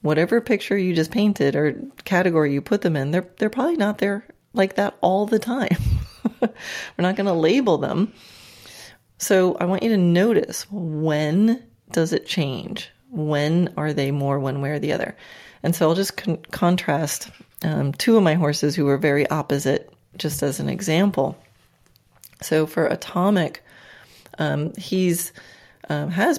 Whatever 0.00 0.40
picture 0.40 0.78
you 0.78 0.94
just 0.94 1.10
painted 1.10 1.56
or 1.56 1.74
category 2.04 2.52
you 2.52 2.60
put 2.60 2.82
them 2.82 2.96
in, 2.96 3.10
they're 3.10 3.28
they're 3.38 3.50
probably 3.50 3.76
not 3.76 3.98
there 3.98 4.24
like 4.52 4.76
that 4.76 4.96
all 5.00 5.26
the 5.26 5.38
time. 5.38 5.76
We're 6.40 6.48
not 6.98 7.16
going 7.16 7.26
to 7.26 7.32
label 7.32 7.78
them. 7.78 8.12
So 9.18 9.56
I 9.56 9.64
want 9.64 9.82
you 9.82 9.90
to 9.90 9.96
notice 9.96 10.66
when 10.70 11.62
does 11.90 12.12
it 12.12 12.26
change? 12.26 12.90
When 13.10 13.72
are 13.76 13.92
they 13.92 14.10
more 14.10 14.38
one 14.38 14.60
way 14.60 14.70
or 14.70 14.78
the 14.78 14.92
other? 14.92 15.16
And 15.62 15.74
so 15.74 15.88
I'll 15.88 15.94
just 15.94 16.16
con- 16.16 16.44
contrast 16.50 17.30
um, 17.64 17.92
two 17.92 18.16
of 18.16 18.22
my 18.22 18.34
horses 18.34 18.76
who 18.76 18.84
were 18.84 18.98
very 18.98 19.28
opposite, 19.28 19.92
just 20.16 20.42
as 20.42 20.60
an 20.60 20.68
example. 20.68 21.36
So 22.40 22.66
for 22.66 22.86
Atomic, 22.86 23.64
um, 24.38 24.72
he's 24.76 25.32
um, 25.88 26.10
has 26.10 26.38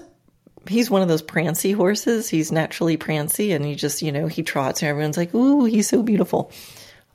he's 0.69 0.89
one 0.89 1.01
of 1.01 1.07
those 1.07 1.21
prancy 1.21 1.71
horses. 1.71 2.29
He's 2.29 2.51
naturally 2.51 2.97
prancy, 2.97 3.51
and 3.51 3.65
he 3.65 3.75
just 3.75 4.01
you 4.01 4.11
know 4.11 4.27
he 4.27 4.43
trots, 4.43 4.81
and 4.81 4.89
everyone's 4.89 5.17
like, 5.17 5.33
"Ooh, 5.35 5.65
he's 5.65 5.89
so 5.89 6.01
beautiful." 6.03 6.51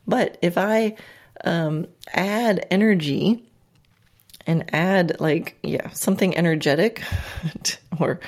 But 0.06 0.36
if 0.42 0.58
I 0.58 0.96
um, 1.44 1.86
add 2.12 2.66
energy 2.70 3.44
and 4.46 4.74
add 4.74 5.20
like 5.20 5.56
yeah 5.62 5.90
something 5.90 6.36
energetic 6.36 7.02
or 8.00 8.20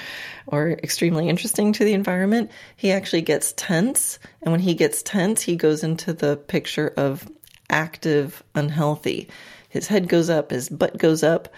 or 0.46 0.70
extremely 0.70 1.28
interesting 1.28 1.72
to 1.72 1.84
the 1.84 1.92
environment 1.92 2.50
he 2.76 2.90
actually 2.90 3.22
gets 3.22 3.52
tense 3.52 4.18
and 4.42 4.50
when 4.50 4.60
he 4.60 4.74
gets 4.74 5.02
tense 5.02 5.42
he 5.42 5.56
goes 5.56 5.84
into 5.84 6.12
the 6.12 6.36
picture 6.36 6.92
of 6.96 7.28
active 7.68 8.42
unhealthy 8.54 9.28
his 9.68 9.86
head 9.86 10.08
goes 10.08 10.30
up 10.30 10.50
his 10.50 10.68
butt 10.68 10.96
goes 10.96 11.22
up 11.22 11.48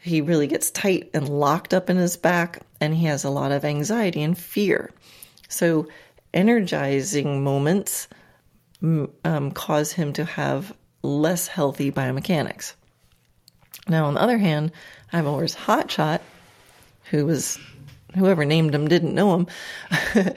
he 0.00 0.20
really 0.20 0.46
gets 0.46 0.70
tight 0.70 1.10
and 1.14 1.28
locked 1.28 1.74
up 1.74 1.90
in 1.90 1.96
his 1.96 2.16
back 2.16 2.62
and 2.80 2.94
he 2.94 3.06
has 3.06 3.24
a 3.24 3.30
lot 3.30 3.52
of 3.52 3.64
anxiety 3.64 4.22
and 4.22 4.38
fear 4.38 4.90
so 5.48 5.86
energizing 6.34 7.42
moments 7.42 8.08
um, 8.82 9.50
cause 9.52 9.92
him 9.92 10.12
to 10.12 10.24
have 10.24 10.74
less 11.02 11.48
healthy 11.48 11.90
biomechanics 11.90 12.74
now, 13.88 14.04
on 14.04 14.14
the 14.14 14.22
other 14.22 14.38
hand, 14.38 14.72
I 15.12 15.16
have 15.16 15.26
a 15.26 15.30
horse, 15.30 15.54
Hotshot, 15.54 16.20
who 17.10 17.24
was 17.24 17.58
whoever 18.14 18.44
named 18.44 18.74
him 18.74 18.88
didn't 18.88 19.14
know 19.14 19.34
him. 19.34 19.46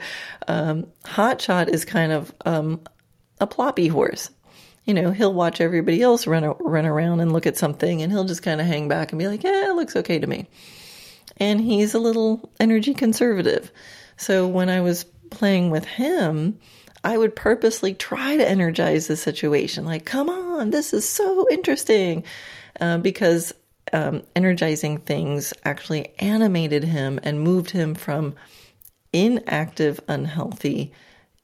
um, 0.48 0.86
Hotshot 1.04 1.68
is 1.68 1.84
kind 1.84 2.12
of 2.12 2.34
um, 2.46 2.80
a 3.40 3.46
ploppy 3.46 3.88
horse. 3.88 4.30
You 4.84 4.94
know, 4.94 5.12
he'll 5.12 5.32
watch 5.34 5.60
everybody 5.60 6.02
else 6.02 6.26
run 6.26 6.44
run 6.58 6.86
around 6.86 7.20
and 7.20 7.32
look 7.32 7.46
at 7.46 7.56
something, 7.56 8.02
and 8.02 8.10
he'll 8.10 8.24
just 8.24 8.42
kind 8.42 8.60
of 8.60 8.66
hang 8.66 8.88
back 8.88 9.12
and 9.12 9.18
be 9.18 9.28
like, 9.28 9.44
"Yeah, 9.44 9.70
it 9.70 9.76
looks 9.76 9.96
okay 9.96 10.18
to 10.18 10.26
me." 10.26 10.48
And 11.36 11.60
he's 11.60 11.94
a 11.94 11.98
little 12.00 12.50
energy 12.60 12.94
conservative. 12.94 13.70
So 14.16 14.46
when 14.46 14.68
I 14.68 14.80
was 14.80 15.04
playing 15.30 15.70
with 15.70 15.84
him, 15.84 16.58
I 17.04 17.16
would 17.16 17.34
purposely 17.34 17.94
try 17.94 18.36
to 18.36 18.48
energize 18.48 19.06
the 19.06 19.16
situation. 19.16 19.84
Like, 19.84 20.04
come 20.04 20.28
on, 20.28 20.70
this 20.70 20.92
is 20.92 21.08
so 21.08 21.46
interesting. 21.50 22.24
Uh, 22.80 22.98
because 22.98 23.52
um, 23.92 24.22
energizing 24.34 24.98
things 24.98 25.52
actually 25.64 26.12
animated 26.18 26.84
him 26.84 27.20
and 27.22 27.40
moved 27.40 27.70
him 27.70 27.94
from 27.94 28.34
inactive, 29.12 30.00
unhealthy 30.08 30.92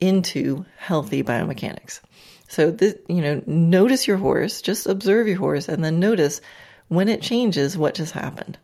into 0.00 0.64
healthy 0.76 1.22
biomechanics. 1.22 2.00
So, 2.48 2.70
this, 2.70 2.94
you 3.08 3.20
know, 3.20 3.42
notice 3.46 4.08
your 4.08 4.16
horse, 4.16 4.62
just 4.62 4.86
observe 4.86 5.28
your 5.28 5.36
horse, 5.36 5.68
and 5.68 5.84
then 5.84 6.00
notice 6.00 6.40
when 6.88 7.08
it 7.08 7.20
changes 7.20 7.76
what 7.76 7.94
just 7.94 8.12
happened. 8.12 8.58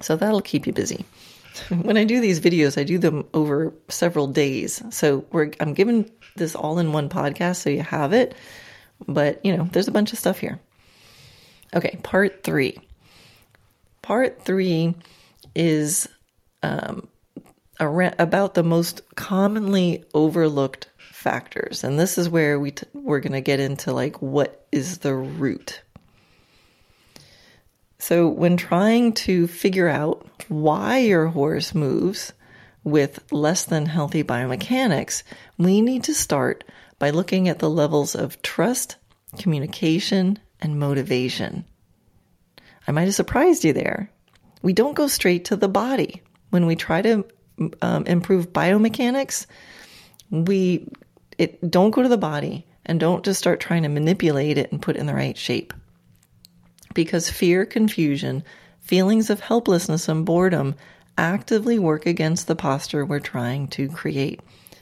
So, 0.00 0.16
that'll 0.16 0.40
keep 0.40 0.66
you 0.66 0.72
busy. 0.72 1.04
when 1.68 1.96
I 1.96 2.04
do 2.04 2.20
these 2.20 2.40
videos, 2.40 2.78
I 2.78 2.84
do 2.84 2.98
them 2.98 3.24
over 3.34 3.72
several 3.88 4.26
days. 4.26 4.82
So, 4.90 5.24
I'm 5.60 5.74
giving 5.74 6.10
this 6.36 6.56
all 6.56 6.78
in 6.80 6.92
one 6.92 7.08
podcast 7.08 7.56
so 7.56 7.70
you 7.70 7.82
have 7.82 8.12
it. 8.12 8.34
But, 9.06 9.44
you 9.44 9.56
know, 9.56 9.68
there's 9.72 9.88
a 9.88 9.92
bunch 9.92 10.12
of 10.12 10.18
stuff 10.18 10.38
here. 10.38 10.58
Okay, 11.74 11.98
part 12.02 12.42
three. 12.42 12.78
Part 14.02 14.44
three 14.44 14.94
is 15.54 16.08
um, 16.62 17.08
about 17.78 18.54
the 18.54 18.62
most 18.62 19.02
commonly 19.14 20.04
overlooked 20.14 20.88
factors. 21.20 21.84
And 21.84 22.00
this 22.00 22.16
is 22.16 22.28
where 22.28 22.58
we 22.58 22.72
t- 22.72 22.86
we're 22.94 23.20
going 23.20 23.32
to 23.32 23.40
get 23.40 23.60
into 23.60 23.92
like 23.92 24.20
what 24.22 24.66
is 24.72 24.98
the 24.98 25.14
root. 25.14 25.82
So 27.98 28.28
when 28.28 28.56
trying 28.56 29.12
to 29.12 29.46
figure 29.46 29.88
out 29.88 30.26
why 30.48 30.98
your 30.98 31.26
horse 31.26 31.74
moves 31.74 32.32
with 32.82 33.20
less 33.30 33.66
than 33.66 33.84
healthy 33.84 34.24
biomechanics, 34.24 35.22
we 35.58 35.82
need 35.82 36.04
to 36.04 36.14
start 36.14 36.64
by 36.98 37.10
looking 37.10 37.48
at 37.48 37.58
the 37.58 37.68
levels 37.68 38.14
of 38.14 38.40
trust, 38.40 38.96
communication, 39.38 40.38
and 40.60 40.80
motivation. 40.80 41.66
I 42.88 42.92
might 42.92 43.04
have 43.04 43.14
surprised 43.14 43.64
you 43.64 43.74
there. 43.74 44.10
We 44.62 44.72
don't 44.72 44.96
go 44.96 45.06
straight 45.06 45.46
to 45.46 45.56
the 45.56 45.68
body. 45.68 46.22
When 46.48 46.64
we 46.64 46.76
try 46.76 47.02
to 47.02 47.26
um, 47.82 48.06
improve 48.06 48.54
biomechanics, 48.54 49.44
we 50.30 50.88
it 51.40 51.70
don't 51.70 51.90
go 51.90 52.02
to 52.02 52.08
the 52.08 52.18
body 52.18 52.66
and 52.84 53.00
don't 53.00 53.24
just 53.24 53.38
start 53.38 53.60
trying 53.60 53.82
to 53.82 53.88
manipulate 53.88 54.58
it 54.58 54.70
and 54.70 54.82
put 54.82 54.96
it 54.96 54.98
in 54.98 55.06
the 55.06 55.14
right 55.14 55.38
shape. 55.38 55.72
Because 56.92 57.30
fear, 57.30 57.64
confusion, 57.64 58.44
feelings 58.80 59.30
of 59.30 59.40
helplessness 59.40 60.06
and 60.06 60.26
boredom 60.26 60.74
actively 61.16 61.78
work 61.78 62.04
against 62.04 62.46
the 62.46 62.56
posture 62.56 63.06
we're 63.06 63.20
trying 63.20 63.68
to 63.68 63.88
create. 63.88 64.40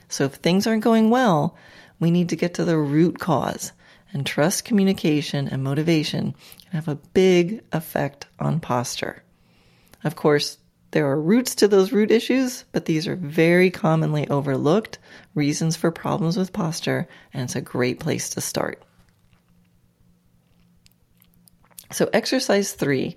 So 0.09 0.25
if 0.25 0.33
things 0.33 0.67
aren't 0.67 0.83
going 0.83 1.09
well, 1.09 1.55
we 1.97 2.11
need 2.11 2.27
to 2.29 2.35
get 2.35 2.55
to 2.55 2.65
the 2.65 2.77
root 2.77 3.19
cause 3.19 3.71
and 4.11 4.25
trust 4.25 4.65
communication 4.65 5.47
and 5.47 5.63
motivation 5.63 6.33
can 6.63 6.71
have 6.71 6.89
a 6.89 6.95
big 7.13 7.63
effect 7.71 8.25
on 8.37 8.59
posture. 8.59 9.23
Of 10.03 10.17
course, 10.17 10.57
there 10.91 11.07
are 11.07 11.19
roots 11.19 11.55
to 11.55 11.67
those 11.67 11.91
root 11.91 12.11
issues, 12.11 12.65
but 12.71 12.85
these 12.85 13.07
are 13.07 13.15
very 13.15 13.69
commonly 13.69 14.27
overlooked 14.29 14.97
reasons 15.35 15.75
for 15.75 15.91
problems 15.91 16.35
with 16.35 16.53
posture, 16.53 17.07
and 17.33 17.43
it's 17.43 17.55
a 17.55 17.61
great 17.61 17.99
place 17.99 18.29
to 18.31 18.41
start. 18.41 18.81
So, 21.91 22.09
exercise 22.13 22.73
three 22.73 23.15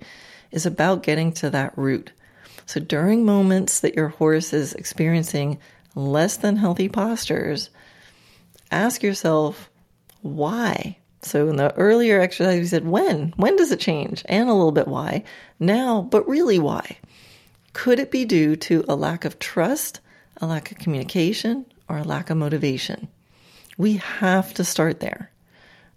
is 0.51 0.65
about 0.65 1.03
getting 1.03 1.31
to 1.33 1.49
that 1.51 1.77
root. 1.77 2.11
So, 2.65 2.79
during 2.79 3.25
moments 3.25 3.79
that 3.81 3.95
your 3.95 4.09
horse 4.09 4.53
is 4.53 4.73
experiencing 4.73 5.59
less 5.95 6.37
than 6.37 6.57
healthy 6.57 6.89
postures, 6.89 7.69
ask 8.71 9.03
yourself, 9.03 9.69
why. 10.21 10.97
So 11.21 11.47
in 11.47 11.55
the 11.55 11.73
earlier 11.75 12.19
exercise, 12.19 12.59
we 12.59 12.65
said 12.65 12.85
when? 12.85 13.33
When 13.37 13.55
does 13.55 13.71
it 13.71 13.79
change? 13.79 14.23
And 14.25 14.49
a 14.49 14.53
little 14.53 14.71
bit 14.71 14.87
why. 14.87 15.23
Now, 15.59 16.01
but 16.01 16.27
really 16.27 16.59
why? 16.59 16.97
Could 17.73 17.99
it 17.99 18.11
be 18.11 18.25
due 18.25 18.55
to 18.55 18.85
a 18.87 18.95
lack 18.95 19.25
of 19.25 19.39
trust, 19.39 19.99
a 20.37 20.47
lack 20.47 20.71
of 20.71 20.77
communication, 20.77 21.65
or 21.89 21.97
a 21.97 22.03
lack 22.03 22.29
of 22.29 22.37
motivation? 22.37 23.07
We 23.77 23.97
have 23.97 24.53
to 24.55 24.63
start 24.63 24.99
there, 24.99 25.31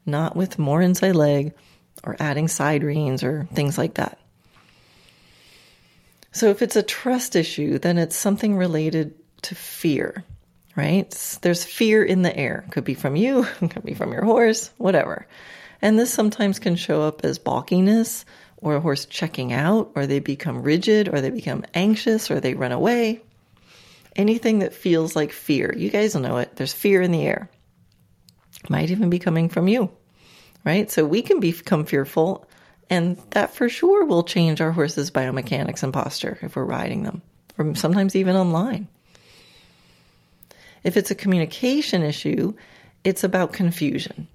not 0.04 0.34
with 0.34 0.58
more 0.58 0.80
inside 0.80 1.14
leg 1.14 1.54
or 2.02 2.16
adding 2.18 2.48
side 2.48 2.82
reins 2.82 3.22
or 3.22 3.46
things 3.52 3.76
like 3.76 3.94
that. 3.94 4.18
So 6.32 6.48
if 6.50 6.62
it's 6.62 6.76
a 6.76 6.82
trust 6.82 7.36
issue, 7.36 7.78
then 7.78 7.98
it's 7.98 8.16
something 8.16 8.56
related 8.56 9.14
to 9.42 9.54
fear 9.54 10.24
right? 10.76 11.38
There's 11.40 11.64
fear 11.64 12.04
in 12.04 12.22
the 12.22 12.36
air. 12.36 12.66
Could 12.70 12.84
be 12.84 12.94
from 12.94 13.16
you, 13.16 13.44
could 13.58 13.84
be 13.84 13.94
from 13.94 14.12
your 14.12 14.24
horse, 14.24 14.70
whatever. 14.76 15.26
And 15.82 15.98
this 15.98 16.12
sometimes 16.12 16.58
can 16.58 16.76
show 16.76 17.02
up 17.02 17.24
as 17.24 17.38
balkiness 17.38 18.24
or 18.66 18.74
a 18.74 18.80
horse 18.80 19.06
checking 19.06 19.52
out, 19.52 19.92
or 19.94 20.08
they 20.08 20.18
become 20.18 20.60
rigid, 20.60 21.08
or 21.08 21.20
they 21.20 21.30
become 21.30 21.64
anxious, 21.72 22.32
or 22.32 22.40
they 22.40 22.54
run 22.54 22.72
away. 22.72 23.22
Anything 24.16 24.58
that 24.58 24.74
feels 24.74 25.14
like 25.14 25.30
fear. 25.30 25.72
You 25.72 25.88
guys 25.88 26.16
know 26.16 26.38
it. 26.38 26.56
There's 26.56 26.72
fear 26.72 27.00
in 27.00 27.12
the 27.12 27.24
air. 27.24 27.48
It 28.64 28.68
Might 28.68 28.90
even 28.90 29.08
be 29.08 29.20
coming 29.20 29.50
from 29.50 29.68
you, 29.68 29.88
right? 30.64 30.90
So 30.90 31.06
we 31.06 31.22
can 31.22 31.38
become 31.38 31.84
fearful, 31.84 32.48
and 32.90 33.16
that 33.30 33.54
for 33.54 33.68
sure 33.68 34.04
will 34.04 34.24
change 34.24 34.60
our 34.60 34.72
horse's 34.72 35.12
biomechanics 35.12 35.84
and 35.84 35.92
posture 35.94 36.36
if 36.42 36.56
we're 36.56 36.64
riding 36.64 37.04
them, 37.04 37.22
or 37.58 37.72
sometimes 37.76 38.16
even 38.16 38.34
online. 38.34 38.88
If 40.82 40.96
it's 40.96 41.12
a 41.12 41.14
communication 41.14 42.02
issue, 42.02 42.54
it's 43.04 43.22
about 43.22 43.52
confusion. 43.52 44.26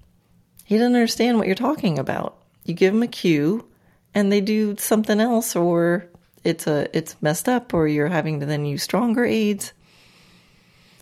He 0.64 0.78
doesn't 0.78 0.94
understand 0.94 1.36
what 1.36 1.48
you're 1.48 1.54
talking 1.54 1.98
about. 1.98 2.38
You 2.64 2.72
give 2.72 2.94
him 2.94 3.02
a 3.02 3.08
cue 3.08 3.66
and 4.14 4.30
they 4.30 4.40
do 4.40 4.76
something 4.76 5.20
else 5.20 5.56
or 5.56 6.06
it's 6.44 6.66
a 6.66 6.88
it's 6.96 7.20
messed 7.22 7.48
up 7.48 7.72
or 7.72 7.86
you're 7.86 8.08
having 8.08 8.40
to 8.40 8.46
then 8.46 8.64
use 8.64 8.82
stronger 8.82 9.24
aids. 9.24 9.72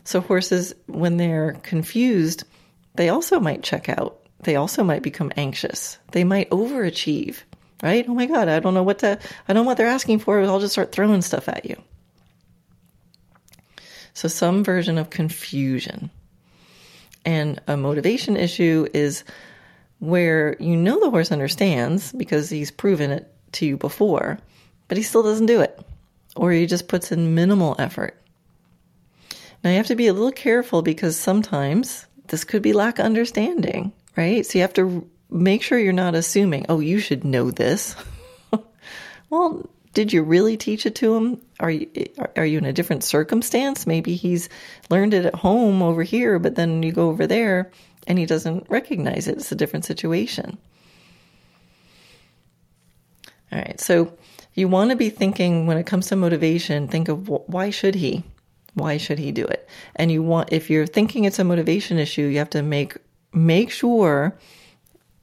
So 0.05 0.21
horses 0.21 0.75
when 0.87 1.17
they're 1.17 1.53
confused, 1.63 2.45
they 2.95 3.09
also 3.09 3.41
might 3.41 3.63
check 3.63 3.89
out. 3.89 4.19
They 4.41 4.57
also 4.57 4.83
might 4.83 5.03
become 5.03 5.33
anxious. 5.37 5.99
They 6.13 6.25
might 6.25 6.51
overachieve, 6.51 7.39
right? 7.83 8.07
Oh 8.09 8.15
my 8.15 8.27
god, 8.27 8.49
I 8.49 8.61
don't 8.61 8.75
know 8.75 8.83
what 8.83 9.01
to 9.01 9.19
I 9.49 9.53
don't 9.53 9.65
know 9.65 9.69
what 9.69 9.77
they're 9.77 9.87
asking 9.87 10.21
for, 10.21 10.41
I'll 10.41 10.61
just 10.61 10.73
start 10.73 10.93
throwing 10.93 11.23
stuff 11.23 11.49
at 11.49 11.65
you. 11.65 11.77
So 14.15 14.29
some 14.29 14.65
version 14.65 14.99
of 14.99 15.11
confusion. 15.11 16.11
And 17.25 17.61
a 17.67 17.77
motivation 17.77 18.37
issue 18.37 18.87
is 18.95 19.25
where 20.01 20.57
you 20.59 20.77
know 20.77 20.99
the 20.99 21.11
horse 21.11 21.31
understands 21.31 22.13
because 22.13 22.51
he's 22.51 22.71
proven 22.71 23.11
it 23.11 23.33
to 23.53 23.67
you 23.67 23.77
before, 23.77 24.39
but 24.89 24.97
he 24.97 25.03
still 25.03 25.23
doesn't 25.23 25.47
do 25.47 25.61
it, 25.61 25.79
or 26.35 26.51
he 26.51 26.67
just 26.67 26.89
puts 26.89 27.13
in 27.13 27.35
minimal 27.35 27.77
effort. 27.79 28.17
Now 29.63 29.71
you 29.71 29.77
have 29.77 29.87
to 29.89 29.97
be 29.97 30.09
a 30.09 30.13
little 30.13 30.33
careful 30.33 30.83
because 30.83 31.17
sometimes 31.17 32.07
this 32.29 32.45
could 32.45 32.63
be 32.63 32.73
lack 32.73 32.99
of 32.99 33.05
understanding, 33.05 33.93
right? 34.17 34.45
So 34.45 34.59
you 34.59 34.63
have 34.63 34.75
to 34.75 35.09
make 35.31 35.63
sure 35.63 35.79
you're 35.79 35.93
not 35.93 36.15
assuming, 36.15 36.67
oh, 36.69 36.81
you 36.81 36.99
should 36.99 37.25
know 37.25 37.51
this. 37.51 37.95
well, 39.31 39.69
did 39.93 40.13
you 40.13 40.23
really 40.23 40.57
teach 40.57 40.87
it 40.87 40.95
to 40.97 41.15
him? 41.15 41.41
Are 41.59 41.71
you 41.71 41.91
are 42.37 42.47
you 42.47 42.59
in 42.59 42.65
a 42.65 42.73
different 42.73 43.05
circumstance? 43.05 43.87
Maybe 43.87 44.15
he's 44.15 44.49
learned 44.89 45.15
it 45.15 45.27
at 45.27 45.35
home 45.35 45.83
over 45.83 46.03
here, 46.03 46.39
but 46.39 46.55
then 46.55 46.83
you 46.83 46.93
go 46.93 47.09
over 47.09 47.27
there 47.27 47.71
and 48.11 48.19
he 48.19 48.27
doesn't 48.27 48.69
recognize 48.69 49.29
it. 49.29 49.37
It's 49.37 49.53
a 49.53 49.55
different 49.55 49.85
situation. 49.85 50.59
All 53.53 53.59
right, 53.61 53.79
so 53.79 54.13
you 54.55 54.67
want 54.67 54.91
to 54.91 54.97
be 54.97 55.11
thinking 55.11 55.69
when 55.69 55.77
it 55.77 55.87
comes 55.87 56.09
to 56.09 56.17
motivation, 56.17 56.89
think 56.89 57.09
of 57.09 57.29
why 57.29 57.71
should 57.71 57.95
he? 57.95 58.25
Why 58.75 58.97
should 58.97 59.21
he 59.21 59.31
do 59.31 59.45
it? 59.45 59.69
And 59.95 60.11
you 60.11 60.25
want 60.25 60.53
if 60.53 60.71
you're 60.71 60.89
thinking 60.89 61.23
it's 61.23 61.39
a 61.39 61.45
motivation 61.45 62.01
issue, 62.01 62.23
you 62.23 62.39
have 62.39 62.51
to 62.51 62.65
make 62.65 62.97
make 63.33 63.71
sure 63.71 64.37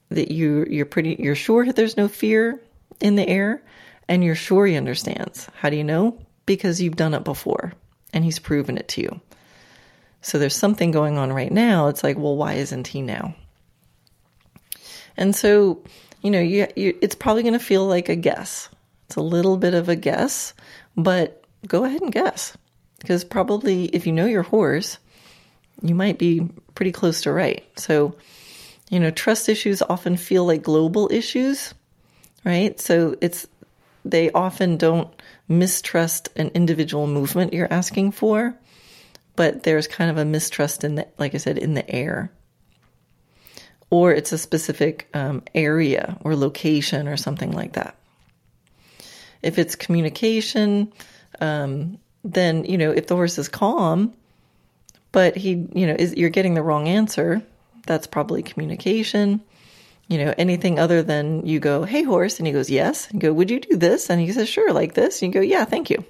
that 0.07 0.31
you 0.31 0.65
you're 0.69 0.85
pretty 0.85 1.17
you're 1.19 1.35
sure 1.35 1.65
that 1.65 1.75
there's 1.75 1.97
no 1.97 2.07
fear 2.07 2.57
in 3.01 3.17
the 3.17 3.27
air 3.27 3.61
and 4.07 4.23
you're 4.23 4.33
sure 4.35 4.65
he 4.65 4.77
understands. 4.77 5.49
How 5.59 5.69
do 5.69 5.75
you 5.75 5.83
know? 5.83 6.17
Because 6.45 6.81
you've 6.81 6.95
done 6.95 7.13
it 7.13 7.25
before 7.25 7.73
and 8.13 8.23
he's 8.23 8.39
proven 8.39 8.77
it 8.77 8.87
to 8.89 9.01
you. 9.01 9.19
So 10.21 10.39
there's 10.39 10.55
something 10.55 10.91
going 10.91 11.17
on 11.17 11.31
right 11.31 11.51
now. 11.51 11.87
It's 11.87 12.03
like, 12.03 12.17
well, 12.17 12.35
why 12.35 12.53
isn't 12.53 12.87
he 12.87 13.01
now? 13.01 13.35
And 15.15 15.35
so, 15.35 15.83
you 16.21 16.31
know, 16.31 16.39
you, 16.39 16.67
you 16.75 16.97
it's 17.01 17.15
probably 17.15 17.43
going 17.43 17.53
to 17.53 17.59
feel 17.59 17.85
like 17.85 18.09
a 18.09 18.15
guess. 18.15 18.69
It's 19.05 19.15
a 19.15 19.21
little 19.21 19.57
bit 19.57 19.73
of 19.73 19.89
a 19.89 19.95
guess, 19.95 20.53
but 20.95 21.43
go 21.65 21.85
ahead 21.85 22.01
and 22.01 22.11
guess. 22.11 22.57
Because 22.99 23.23
probably 23.23 23.85
if 23.85 24.05
you 24.05 24.13
know 24.13 24.25
your 24.25 24.43
horse, 24.43 24.97
you 25.81 25.95
might 25.95 26.17
be 26.17 26.49
pretty 26.75 26.91
close 26.91 27.21
to 27.21 27.31
right. 27.31 27.63
So, 27.79 28.15
you 28.89 28.99
know, 28.99 29.11
trust 29.11 29.49
issues 29.49 29.81
often 29.81 30.17
feel 30.17 30.45
like 30.45 30.61
global 30.63 31.09
issues, 31.11 31.73
right? 32.43 32.79
So 32.79 33.15
it's, 33.21 33.47
they 34.03 34.31
often 34.31 34.77
don't 34.77 35.09
mistrust 35.47 36.29
an 36.35 36.49
individual 36.53 37.07
movement 37.07 37.53
you're 37.53 37.71
asking 37.71 38.11
for 38.11 38.57
but 39.37 39.63
there's 39.63 39.87
kind 39.87 40.09
of 40.09 40.17
a 40.17 40.25
mistrust 40.25 40.83
in 40.83 40.95
the, 40.95 41.07
like 41.17 41.35
I 41.35 41.37
said, 41.37 41.57
in 41.57 41.75
the 41.75 41.89
air. 41.89 42.31
Or 43.89 44.11
it's 44.11 44.33
a 44.33 44.37
specific 44.37 45.07
um, 45.13 45.43
area 45.55 46.17
or 46.21 46.35
location 46.35 47.07
or 47.07 47.15
something 47.15 47.51
like 47.51 47.73
that. 47.73 47.95
If 49.41 49.59
it's 49.59 49.75
communication, 49.75 50.91
um, 51.39 51.99
then, 52.23 52.65
you 52.65 52.79
know, 52.79 52.91
if 52.91 53.07
the 53.07 53.15
horse 53.15 53.37
is 53.37 53.47
calm, 53.47 54.13
but 55.11 55.37
he, 55.37 55.67
you 55.73 55.85
know, 55.85 55.95
is, 55.97 56.15
you're 56.17 56.31
getting 56.31 56.55
the 56.55 56.63
wrong 56.63 56.87
answer, 56.87 57.43
that's 57.85 58.07
probably 58.07 58.41
communication. 58.41 59.39
You 60.09 60.17
know, 60.17 60.33
anything 60.37 60.79
other 60.79 61.03
than 61.03 61.45
you 61.45 61.59
go, 61.59 61.83
hey, 61.83 62.01
horse, 62.01 62.39
and 62.39 62.47
he 62.47 62.53
goes, 62.53 62.69
yes. 62.69 63.11
And 63.11 63.21
go, 63.21 63.31
would 63.31 63.51
you 63.51 63.59
do 63.59 63.77
this? 63.77 64.09
And 64.09 64.19
he 64.19 64.31
says, 64.31 64.49
sure, 64.49 64.73
like 64.73 64.95
this. 64.95 65.21
And 65.21 65.31
you 65.31 65.39
go, 65.39 65.45
yeah, 65.45 65.65
thank 65.65 65.89
you. 65.89 66.03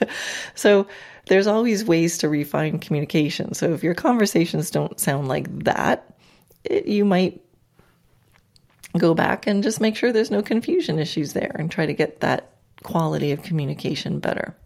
so, 0.54 0.86
there's 1.26 1.46
always 1.46 1.84
ways 1.84 2.18
to 2.18 2.28
refine 2.28 2.78
communication. 2.78 3.54
So 3.54 3.72
if 3.72 3.82
your 3.82 3.94
conversations 3.94 4.70
don't 4.70 4.98
sound 4.98 5.28
like 5.28 5.64
that, 5.64 6.14
it, 6.64 6.86
you 6.86 7.04
might 7.04 7.40
go 8.96 9.14
back 9.14 9.46
and 9.46 9.62
just 9.62 9.80
make 9.80 9.96
sure 9.96 10.12
there's 10.12 10.30
no 10.30 10.42
confusion 10.42 10.98
issues 10.98 11.32
there 11.32 11.54
and 11.58 11.70
try 11.70 11.86
to 11.86 11.94
get 11.94 12.20
that 12.20 12.52
quality 12.82 13.32
of 13.32 13.42
communication 13.42 14.20
better. 14.20 14.56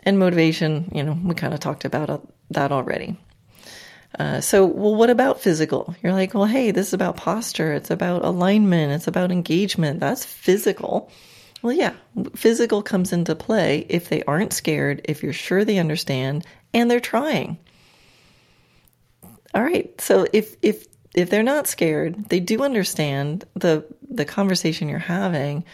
And 0.00 0.18
motivation, 0.18 0.90
you 0.94 1.02
know, 1.02 1.16
we 1.24 1.34
kind 1.34 1.54
of 1.54 1.60
talked 1.60 1.84
about 1.84 2.26
that 2.50 2.72
already. 2.72 3.18
Uh, 4.18 4.40
so, 4.40 4.66
well, 4.66 4.96
what 4.96 5.10
about 5.10 5.40
physical? 5.40 5.94
You're 6.02 6.12
like, 6.12 6.34
well, 6.34 6.46
hey, 6.46 6.72
this 6.72 6.88
is 6.88 6.94
about 6.94 7.16
posture. 7.16 7.72
It's 7.74 7.90
about 7.90 8.24
alignment. 8.24 8.92
It's 8.92 9.06
about 9.06 9.30
engagement. 9.30 10.00
That's 10.00 10.24
physical. 10.24 11.10
Well, 11.62 11.72
yeah, 11.72 11.92
physical 12.34 12.82
comes 12.82 13.12
into 13.12 13.34
play 13.34 13.84
if 13.88 14.08
they 14.08 14.22
aren't 14.22 14.52
scared, 14.52 15.02
if 15.04 15.22
you're 15.22 15.32
sure 15.32 15.64
they 15.64 15.78
understand, 15.78 16.46
and 16.72 16.90
they're 16.90 17.00
trying. 17.00 17.58
All 19.54 19.62
right. 19.62 20.00
So 20.00 20.26
if 20.32 20.56
if 20.62 20.86
if 21.14 21.28
they're 21.28 21.42
not 21.42 21.66
scared, 21.66 22.28
they 22.28 22.40
do 22.40 22.62
understand 22.62 23.44
the 23.54 23.84
the 24.08 24.24
conversation 24.24 24.88
you're 24.88 24.98
having, 24.98 25.64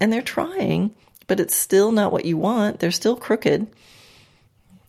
and 0.00 0.12
they're 0.12 0.22
trying, 0.22 0.94
but 1.26 1.40
it's 1.40 1.54
still 1.54 1.92
not 1.92 2.12
what 2.12 2.24
you 2.24 2.36
want. 2.36 2.80
They're 2.80 2.90
still 2.90 3.16
crooked. 3.16 3.66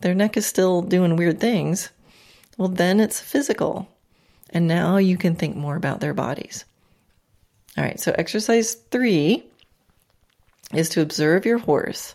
Their 0.00 0.14
neck 0.14 0.36
is 0.36 0.46
still 0.46 0.82
doing 0.82 1.16
weird 1.16 1.40
things. 1.40 1.90
Well, 2.58 2.68
then 2.68 3.00
it's 3.00 3.20
physical. 3.20 3.88
And 4.50 4.68
now 4.68 4.98
you 4.98 5.16
can 5.16 5.34
think 5.34 5.56
more 5.56 5.76
about 5.76 6.00
their 6.00 6.14
bodies. 6.14 6.64
All 7.76 7.82
right, 7.82 7.98
so 7.98 8.14
exercise 8.16 8.74
three 8.74 9.44
is 10.72 10.88
to 10.90 11.00
observe 11.00 11.44
your 11.46 11.58
horse. 11.58 12.14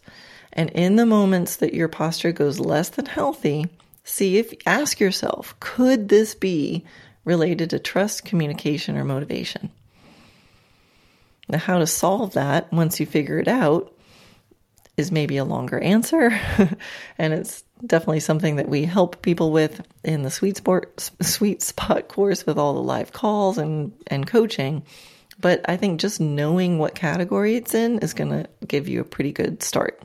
And 0.53 0.69
in 0.71 0.95
the 0.95 1.05
moments 1.05 1.57
that 1.57 1.73
your 1.73 1.87
posture 1.87 2.31
goes 2.31 2.59
less 2.59 2.89
than 2.89 3.05
healthy, 3.05 3.67
see 4.03 4.37
if, 4.37 4.53
ask 4.65 4.99
yourself, 4.99 5.55
could 5.59 6.09
this 6.09 6.33
be 6.35 6.85
related 7.23 7.69
to 7.69 7.79
trust, 7.79 8.25
communication, 8.25 8.97
or 8.97 9.05
motivation? 9.05 9.69
Now, 11.47 11.59
how 11.59 11.79
to 11.79 11.87
solve 11.87 12.33
that 12.33 12.71
once 12.71 12.99
you 12.99 13.05
figure 13.05 13.39
it 13.39 13.47
out 13.47 13.93
is 14.97 15.11
maybe 15.11 15.37
a 15.37 15.45
longer 15.45 15.79
answer. 15.79 16.29
and 17.17 17.33
it's 17.33 17.63
definitely 17.85 18.19
something 18.19 18.57
that 18.57 18.69
we 18.69 18.85
help 18.85 19.21
people 19.21 19.51
with 19.51 19.81
in 20.03 20.23
the 20.23 20.29
sweet 20.29 20.57
spot, 20.57 20.85
sweet 21.21 21.61
spot 21.61 22.07
course 22.07 22.45
with 22.45 22.57
all 22.57 22.73
the 22.73 22.81
live 22.81 23.11
calls 23.13 23.57
and, 23.57 23.93
and 24.07 24.27
coaching. 24.27 24.83
But 25.39 25.61
I 25.69 25.77
think 25.77 26.01
just 26.01 26.19
knowing 26.19 26.79
what 26.79 26.95
category 26.95 27.55
it's 27.55 27.73
in 27.73 27.99
is 27.99 28.13
going 28.13 28.29
to 28.29 28.49
give 28.67 28.89
you 28.89 28.99
a 28.99 29.05
pretty 29.05 29.31
good 29.31 29.63
start. 29.63 30.01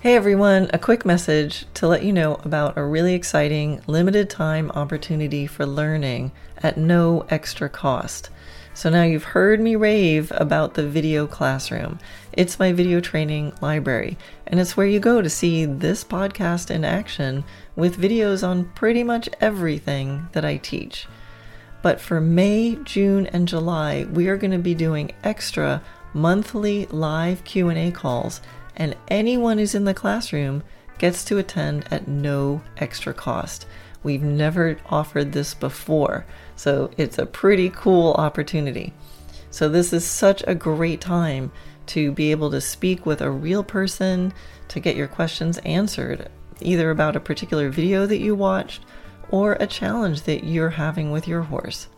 Hey 0.00 0.14
everyone, 0.14 0.70
a 0.72 0.78
quick 0.78 1.04
message 1.04 1.66
to 1.74 1.88
let 1.88 2.04
you 2.04 2.12
know 2.12 2.36
about 2.44 2.78
a 2.78 2.84
really 2.84 3.14
exciting 3.14 3.82
limited 3.86 4.30
time 4.30 4.70
opportunity 4.70 5.46
for 5.46 5.66
learning 5.66 6.32
at 6.58 6.78
no 6.78 7.26
extra 7.28 7.68
cost. 7.68 8.30
So 8.76 8.90
now 8.90 9.04
you've 9.04 9.24
heard 9.24 9.58
me 9.58 9.74
rave 9.74 10.30
about 10.34 10.74
the 10.74 10.86
video 10.86 11.26
classroom. 11.26 11.98
It's 12.34 12.58
my 12.58 12.72
video 12.72 13.00
training 13.00 13.54
library, 13.62 14.18
and 14.46 14.60
it's 14.60 14.76
where 14.76 14.86
you 14.86 15.00
go 15.00 15.22
to 15.22 15.30
see 15.30 15.64
this 15.64 16.04
podcast 16.04 16.70
in 16.70 16.84
action 16.84 17.42
with 17.74 17.98
videos 17.98 18.46
on 18.46 18.66
pretty 18.74 19.02
much 19.02 19.30
everything 19.40 20.28
that 20.32 20.44
I 20.44 20.58
teach. 20.58 21.06
But 21.80 22.02
for 22.02 22.20
May, 22.20 22.76
June, 22.84 23.26
and 23.28 23.48
July, 23.48 24.04
we 24.12 24.28
are 24.28 24.36
going 24.36 24.50
to 24.50 24.58
be 24.58 24.74
doing 24.74 25.12
extra 25.24 25.82
monthly 26.12 26.84
live 26.88 27.44
Q&A 27.44 27.90
calls, 27.92 28.42
and 28.76 28.94
anyone 29.08 29.56
who's 29.56 29.74
in 29.74 29.84
the 29.84 29.94
classroom 29.94 30.62
gets 30.98 31.24
to 31.24 31.38
attend 31.38 31.86
at 31.90 32.08
no 32.08 32.60
extra 32.76 33.14
cost. 33.14 33.66
We've 34.06 34.22
never 34.22 34.78
offered 34.86 35.32
this 35.32 35.52
before. 35.52 36.26
So 36.54 36.92
it's 36.96 37.18
a 37.18 37.26
pretty 37.26 37.70
cool 37.70 38.12
opportunity. 38.12 38.92
So 39.50 39.68
this 39.68 39.92
is 39.92 40.06
such 40.06 40.44
a 40.46 40.54
great 40.54 41.00
time 41.00 41.50
to 41.86 42.12
be 42.12 42.30
able 42.30 42.52
to 42.52 42.60
speak 42.60 43.04
with 43.04 43.20
a 43.20 43.32
real 43.32 43.64
person 43.64 44.32
to 44.68 44.78
get 44.78 44.94
your 44.94 45.08
questions 45.08 45.58
answered, 45.64 46.28
either 46.60 46.90
about 46.90 47.16
a 47.16 47.20
particular 47.20 47.68
video 47.68 48.06
that 48.06 48.20
you 48.20 48.36
watched 48.36 48.84
or 49.30 49.54
a 49.54 49.66
challenge 49.66 50.22
that 50.22 50.44
you're 50.44 50.70
having 50.70 51.10
with 51.10 51.26
your 51.26 51.42
horse. 51.42 51.88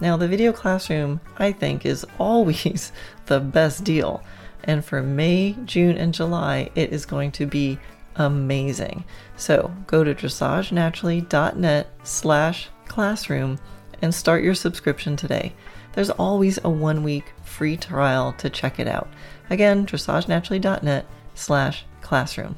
Now, 0.00 0.16
the 0.16 0.26
video 0.26 0.54
classroom, 0.54 1.20
I 1.36 1.52
think, 1.52 1.84
is 1.84 2.06
always 2.18 2.92
the 3.26 3.40
best 3.40 3.84
deal. 3.84 4.24
And 4.64 4.82
for 4.82 5.02
May, 5.02 5.54
June, 5.66 5.98
and 5.98 6.14
July, 6.14 6.70
it 6.74 6.94
is 6.94 7.04
going 7.04 7.32
to 7.32 7.44
be 7.44 7.78
amazing. 8.18 9.04
So 9.36 9.74
go 9.86 10.04
to 10.04 10.14
dressagenaturally.net 10.14 11.88
slash 12.02 12.68
classroom 12.86 13.58
and 14.02 14.14
start 14.14 14.44
your 14.44 14.54
subscription 14.54 15.16
today. 15.16 15.54
There's 15.94 16.10
always 16.10 16.58
a 16.62 16.70
one 16.70 17.02
week 17.02 17.32
free 17.42 17.76
trial 17.76 18.32
to 18.34 18.50
check 18.50 18.78
it 18.78 18.86
out. 18.86 19.08
Again, 19.50 19.86
dressagenaturally.net 19.86 21.06
slash 21.34 21.84
classroom. 22.02 22.56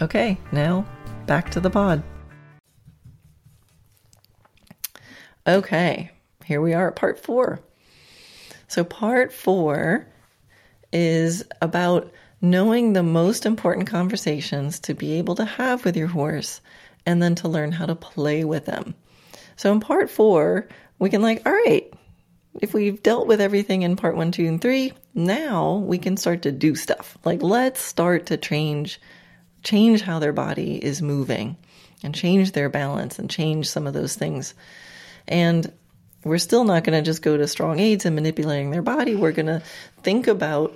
Okay, 0.00 0.38
now 0.52 0.86
back 1.26 1.50
to 1.50 1.60
the 1.60 1.70
pod. 1.70 2.02
Okay, 5.46 6.10
here 6.44 6.60
we 6.60 6.72
are 6.72 6.88
at 6.88 6.96
part 6.96 7.18
four. 7.18 7.60
So, 8.66 8.82
part 8.82 9.32
four 9.32 10.06
is 10.92 11.44
about 11.60 12.10
knowing 12.44 12.92
the 12.92 13.02
most 13.02 13.46
important 13.46 13.86
conversations 13.86 14.78
to 14.78 14.94
be 14.94 15.14
able 15.14 15.34
to 15.34 15.44
have 15.46 15.82
with 15.84 15.96
your 15.96 16.08
horse 16.08 16.60
and 17.06 17.22
then 17.22 17.34
to 17.34 17.48
learn 17.48 17.72
how 17.72 17.86
to 17.86 17.94
play 17.94 18.44
with 18.44 18.66
them. 18.66 18.94
So, 19.56 19.72
in 19.72 19.80
part 19.80 20.10
four, 20.10 20.68
we 20.98 21.08
can, 21.08 21.22
like, 21.22 21.42
all 21.46 21.52
right, 21.52 21.90
if 22.60 22.74
we've 22.74 23.02
dealt 23.02 23.26
with 23.26 23.40
everything 23.40 23.82
in 23.82 23.96
part 23.96 24.14
one, 24.14 24.30
two, 24.30 24.46
and 24.46 24.60
three, 24.60 24.92
now 25.14 25.76
we 25.76 25.96
can 25.96 26.18
start 26.18 26.42
to 26.42 26.52
do 26.52 26.74
stuff. 26.74 27.16
Like, 27.24 27.42
let's 27.42 27.80
start 27.80 28.26
to 28.26 28.36
change 28.36 29.00
change 29.62 30.02
how 30.02 30.18
their 30.18 30.34
body 30.34 30.76
is 30.76 31.00
moving 31.00 31.56
and 32.02 32.14
change 32.14 32.52
their 32.52 32.68
balance 32.68 33.18
and 33.18 33.30
change 33.30 33.66
some 33.66 33.86
of 33.86 33.94
those 33.94 34.14
things. 34.14 34.52
And 35.26 35.72
we're 36.22 36.36
still 36.36 36.64
not 36.64 36.84
going 36.84 36.98
to 36.98 37.02
just 37.02 37.22
go 37.22 37.38
to 37.38 37.48
strong 37.48 37.80
aids 37.80 38.04
and 38.04 38.14
manipulating 38.14 38.70
their 38.70 38.82
body. 38.82 39.14
We're 39.14 39.32
going 39.32 39.46
to 39.46 39.62
think 40.02 40.26
about 40.26 40.74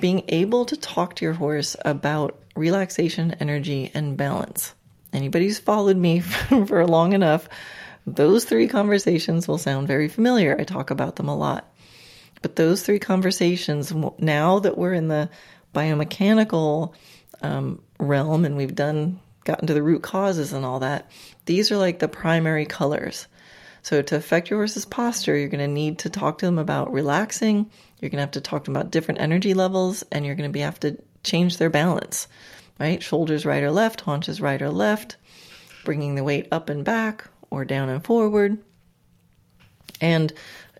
being 0.00 0.24
able 0.28 0.64
to 0.66 0.76
talk 0.76 1.16
to 1.16 1.24
your 1.24 1.34
horse 1.34 1.76
about 1.84 2.38
relaxation, 2.56 3.32
energy, 3.40 3.90
and 3.94 4.16
balance. 4.16 4.74
Anybody 5.12 5.46
who's 5.46 5.58
followed 5.58 5.96
me 5.96 6.20
for 6.66 6.86
long 6.86 7.12
enough, 7.12 7.48
those 8.06 8.44
three 8.44 8.68
conversations 8.68 9.46
will 9.46 9.58
sound 9.58 9.86
very 9.86 10.08
familiar. 10.08 10.58
I 10.58 10.64
talk 10.64 10.90
about 10.90 11.16
them 11.16 11.28
a 11.28 11.36
lot. 11.36 11.72
But 12.40 12.56
those 12.56 12.82
three 12.82 12.98
conversations, 12.98 13.92
now 14.18 14.58
that 14.58 14.76
we're 14.76 14.94
in 14.94 15.08
the 15.08 15.30
biomechanical 15.74 16.92
um, 17.40 17.80
realm 17.98 18.44
and 18.44 18.56
we've 18.56 18.74
done 18.74 19.20
gotten 19.44 19.66
to 19.66 19.74
the 19.74 19.82
root 19.82 20.02
causes 20.02 20.52
and 20.52 20.64
all 20.64 20.80
that, 20.80 21.10
these 21.46 21.70
are 21.70 21.76
like 21.76 21.98
the 21.98 22.08
primary 22.08 22.66
colors. 22.66 23.26
So, 23.82 24.00
to 24.00 24.16
affect 24.16 24.48
your 24.48 24.60
horse's 24.60 24.84
posture, 24.84 25.36
you're 25.36 25.48
going 25.48 25.58
to 25.58 25.66
need 25.66 26.00
to 26.00 26.10
talk 26.10 26.38
to 26.38 26.46
them 26.46 26.58
about 26.58 26.92
relaxing. 26.92 27.70
You're 28.02 28.10
going 28.10 28.18
to 28.18 28.22
have 28.22 28.32
to 28.32 28.40
talk 28.40 28.64
to 28.64 28.70
them 28.72 28.76
about 28.76 28.90
different 28.90 29.20
energy 29.20 29.54
levels, 29.54 30.02
and 30.10 30.26
you're 30.26 30.34
going 30.34 30.50
to 30.50 30.52
be 30.52 30.60
have 30.60 30.80
to 30.80 30.98
change 31.22 31.58
their 31.58 31.70
balance, 31.70 32.26
right? 32.80 33.00
Shoulders 33.00 33.46
right 33.46 33.62
or 33.62 33.70
left, 33.70 34.00
haunches 34.00 34.40
right 34.40 34.60
or 34.60 34.70
left, 34.70 35.16
bringing 35.84 36.16
the 36.16 36.24
weight 36.24 36.48
up 36.50 36.68
and 36.68 36.84
back 36.84 37.28
or 37.48 37.64
down 37.64 37.88
and 37.88 38.04
forward. 38.04 38.58
And 40.00 40.32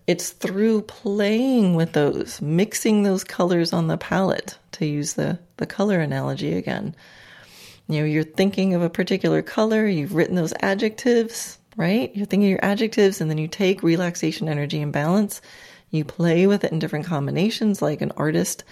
it's 0.08 0.30
through 0.30 0.82
playing 0.82 1.76
with 1.76 1.92
those, 1.92 2.42
mixing 2.42 3.04
those 3.04 3.22
colors 3.22 3.72
on 3.72 3.86
the 3.86 3.96
palette, 3.96 4.58
to 4.72 4.84
use 4.84 5.12
the, 5.12 5.38
the 5.58 5.66
color 5.66 6.00
analogy 6.00 6.54
again. 6.54 6.96
You 7.86 8.00
know, 8.00 8.04
you're 8.04 8.24
thinking 8.24 8.74
of 8.74 8.82
a 8.82 8.90
particular 8.90 9.42
color, 9.42 9.86
you've 9.86 10.16
written 10.16 10.34
those 10.34 10.54
adjectives, 10.58 11.58
right? 11.76 12.10
You're 12.16 12.26
thinking 12.26 12.50
your 12.50 12.64
adjectives, 12.64 13.20
and 13.20 13.30
then 13.30 13.38
you 13.38 13.46
take 13.46 13.84
relaxation, 13.84 14.48
energy, 14.48 14.82
and 14.82 14.92
balance. 14.92 15.40
You 15.92 16.04
play 16.06 16.46
with 16.46 16.64
it 16.64 16.72
in 16.72 16.78
different 16.78 17.04
combinations, 17.04 17.82
like 17.82 18.00
an 18.00 18.12
artist 18.16 18.64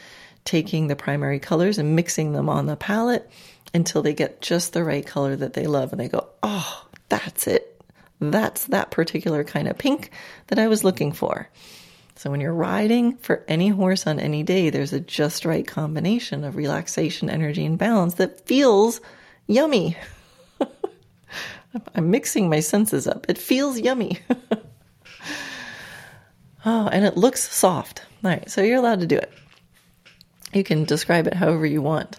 taking 0.44 0.87
the 0.87 0.96
primary 0.96 1.38
colors 1.38 1.76
and 1.76 1.94
mixing 1.94 2.33
them 2.33 2.48
on 2.48 2.64
the 2.64 2.76
palette 2.76 3.30
until 3.74 4.00
they 4.02 4.14
get 4.14 4.40
just 4.40 4.72
the 4.72 4.83
right 4.83 5.06
color 5.06 5.37
that 5.37 5.52
they 5.52 5.66
love. 5.66 5.92
And 5.92 6.00
they 6.00 6.09
go, 6.09 6.26
oh, 6.42 6.87
that's 7.11 7.46
it. 7.46 7.80
That's 8.20 8.64
that 8.66 8.90
particular 8.90 9.44
kind 9.44 9.68
of 9.68 9.76
pink 9.76 10.11
that 10.46 10.59
I 10.59 10.68
was 10.68 10.83
looking 10.83 11.12
for. 11.12 11.48
So 12.16 12.30
when 12.30 12.40
you're 12.40 12.54
riding 12.54 13.16
for 13.18 13.44
any 13.48 13.68
horse 13.68 14.06
on 14.06 14.18
any 14.18 14.42
day, 14.42 14.70
there's 14.70 14.94
a 14.94 15.00
just 15.00 15.44
right 15.44 15.66
combination 15.66 16.44
of 16.44 16.56
relaxation, 16.56 17.28
energy, 17.28 17.66
and 17.66 17.78
balance 17.78 18.14
that 18.14 18.46
feels 18.46 19.00
yummy. 19.46 19.96
I'm 21.94 22.11
mixing 22.11 22.48
my 22.48 22.61
senses 22.61 23.06
up. 23.06 23.26
It 23.28 23.37
feels 23.37 23.78
yummy. 23.78 24.20
oh, 26.64 26.88
and 26.88 27.05
it 27.05 27.16
looks 27.16 27.49
soft. 27.49 28.03
All 28.25 28.31
right, 28.31 28.51
so 28.51 28.62
you're 28.62 28.79
allowed 28.79 29.01
to 29.01 29.07
do 29.07 29.16
it. 29.16 29.33
You 30.53 30.64
can 30.64 30.85
describe 30.85 31.27
it 31.27 31.35
however 31.35 31.64
you 31.66 31.81
want, 31.83 32.16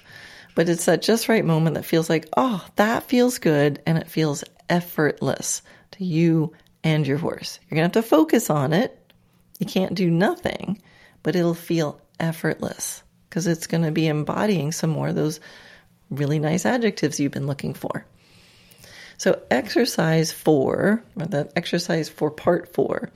but 0.55 0.69
it's 0.69 0.85
that 0.85 1.01
just 1.01 1.29
right 1.29 1.43
moment 1.43 1.75
that 1.75 1.85
feels 1.85 2.09
like, 2.09 2.27
oh, 2.37 2.65
that 2.77 3.03
feels 3.03 3.39
good, 3.39 3.81
and 3.85 3.97
it 3.97 4.09
feels 4.09 4.43
effortless 4.69 5.61
to 5.91 6.05
you 6.05 6.53
and 6.83 7.05
your 7.05 7.17
horse. 7.17 7.59
You're 7.69 7.75
going 7.77 7.89
to 7.89 7.99
have 7.99 8.03
to 8.03 8.09
focus 8.09 8.49
on 8.49 8.73
it. 8.73 8.97
You 9.59 9.65
can't 9.65 9.93
do 9.93 10.09
nothing, 10.09 10.81
but 11.23 11.35
it'll 11.35 11.53
feel 11.53 12.01
effortless 12.19 13.03
because 13.29 13.47
it's 13.47 13.67
going 13.67 13.83
to 13.83 13.91
be 13.91 14.07
embodying 14.07 14.71
some 14.71 14.89
more 14.89 15.09
of 15.09 15.15
those 15.15 15.39
really 16.09 16.39
nice 16.39 16.65
adjectives 16.65 17.19
you've 17.19 17.31
been 17.31 17.47
looking 17.47 17.73
for. 17.73 18.05
So, 19.17 19.39
exercise 19.51 20.31
four, 20.31 21.03
or 21.15 21.25
the 21.27 21.51
exercise 21.55 22.09
for 22.09 22.31
part 22.31 22.73
four, 22.73 23.11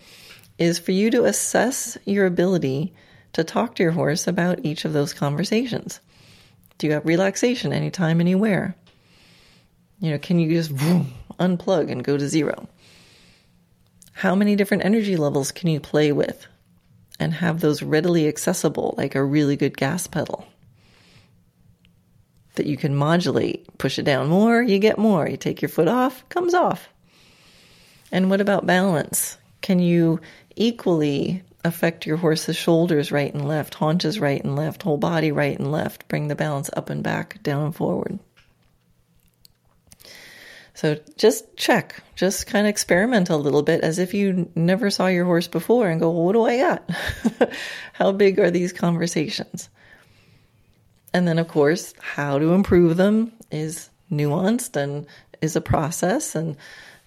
is 0.57 0.79
for 0.79 0.91
you 0.91 1.11
to 1.11 1.25
assess 1.25 1.97
your 2.05 2.25
ability 2.25 2.93
to 3.33 3.43
talk 3.43 3.75
to 3.75 3.83
your 3.83 3.91
horse 3.91 4.27
about 4.27 4.63
each 4.63 4.85
of 4.85 4.93
those 4.93 5.13
conversations. 5.13 5.99
Do 6.77 6.87
you 6.87 6.93
have 6.93 7.05
relaxation 7.05 7.73
anytime, 7.73 8.21
anywhere? 8.21 8.75
You 9.99 10.11
know, 10.11 10.17
can 10.17 10.39
you 10.39 10.49
just 10.49 10.69
vroom, 10.69 11.13
unplug 11.39 11.91
and 11.91 12.03
go 12.03 12.17
to 12.17 12.27
zero? 12.27 12.67
How 14.13 14.35
many 14.35 14.55
different 14.55 14.85
energy 14.85 15.17
levels 15.17 15.51
can 15.51 15.69
you 15.69 15.79
play 15.79 16.11
with 16.11 16.47
and 17.19 17.33
have 17.33 17.59
those 17.59 17.83
readily 17.83 18.27
accessible, 18.27 18.95
like 18.97 19.15
a 19.15 19.23
really 19.23 19.55
good 19.55 19.77
gas 19.77 20.07
pedal? 20.07 20.47
that 22.55 22.65
you 22.65 22.77
can 22.77 22.95
modulate. 22.95 23.77
Push 23.77 23.99
it 23.99 24.03
down 24.03 24.27
more, 24.27 24.61
you 24.61 24.79
get 24.79 24.97
more. 24.97 25.27
You 25.27 25.37
take 25.37 25.61
your 25.61 25.69
foot 25.69 25.87
off, 25.87 26.27
comes 26.29 26.53
off. 26.53 26.89
And 28.11 28.29
what 28.29 28.41
about 28.41 28.65
balance? 28.65 29.37
Can 29.61 29.79
you 29.79 30.19
equally 30.55 31.43
affect 31.63 32.05
your 32.05 32.17
horse's 32.17 32.55
shoulders 32.55 33.11
right 33.11 33.33
and 33.33 33.47
left, 33.47 33.73
haunches 33.73 34.19
right 34.19 34.43
and 34.43 34.55
left, 34.55 34.83
whole 34.83 34.97
body 34.97 35.31
right 35.31 35.57
and 35.57 35.71
left, 35.71 36.07
bring 36.07 36.27
the 36.27 36.35
balance 36.35 36.69
up 36.75 36.89
and 36.89 37.03
back, 37.03 37.41
down 37.43 37.65
and 37.65 37.75
forward? 37.75 38.19
So 40.75 40.99
just 41.17 41.55
check, 41.55 42.03
just 42.15 42.47
kind 42.47 42.67
of 42.67 42.69
experiment 42.69 43.29
a 43.29 43.37
little 43.37 43.63
bit 43.63 43.81
as 43.81 43.97
if 43.97 44.13
you 44.13 44.51
never 44.55 44.89
saw 44.89 45.07
your 45.07 45.23
horse 45.23 45.47
before 45.47 45.87
and 45.87 46.01
go, 46.01 46.11
well, 46.11 46.23
what 46.23 46.33
do 46.33 46.43
I 46.43 46.57
got? 46.57 46.89
How 47.93 48.11
big 48.11 48.39
are 48.39 48.51
these 48.51 48.73
conversations? 48.73 49.69
And 51.13 51.25
then, 51.25 51.39
of 51.39 51.47
course, 51.47 51.93
how 51.97 52.39
to 52.39 52.51
improve 52.51 52.97
them 52.97 53.31
is 53.49 53.89
nuanced 54.11 54.75
and 54.75 55.07
is 55.41 55.55
a 55.55 55.61
process 55.61 56.35
and, 56.35 56.57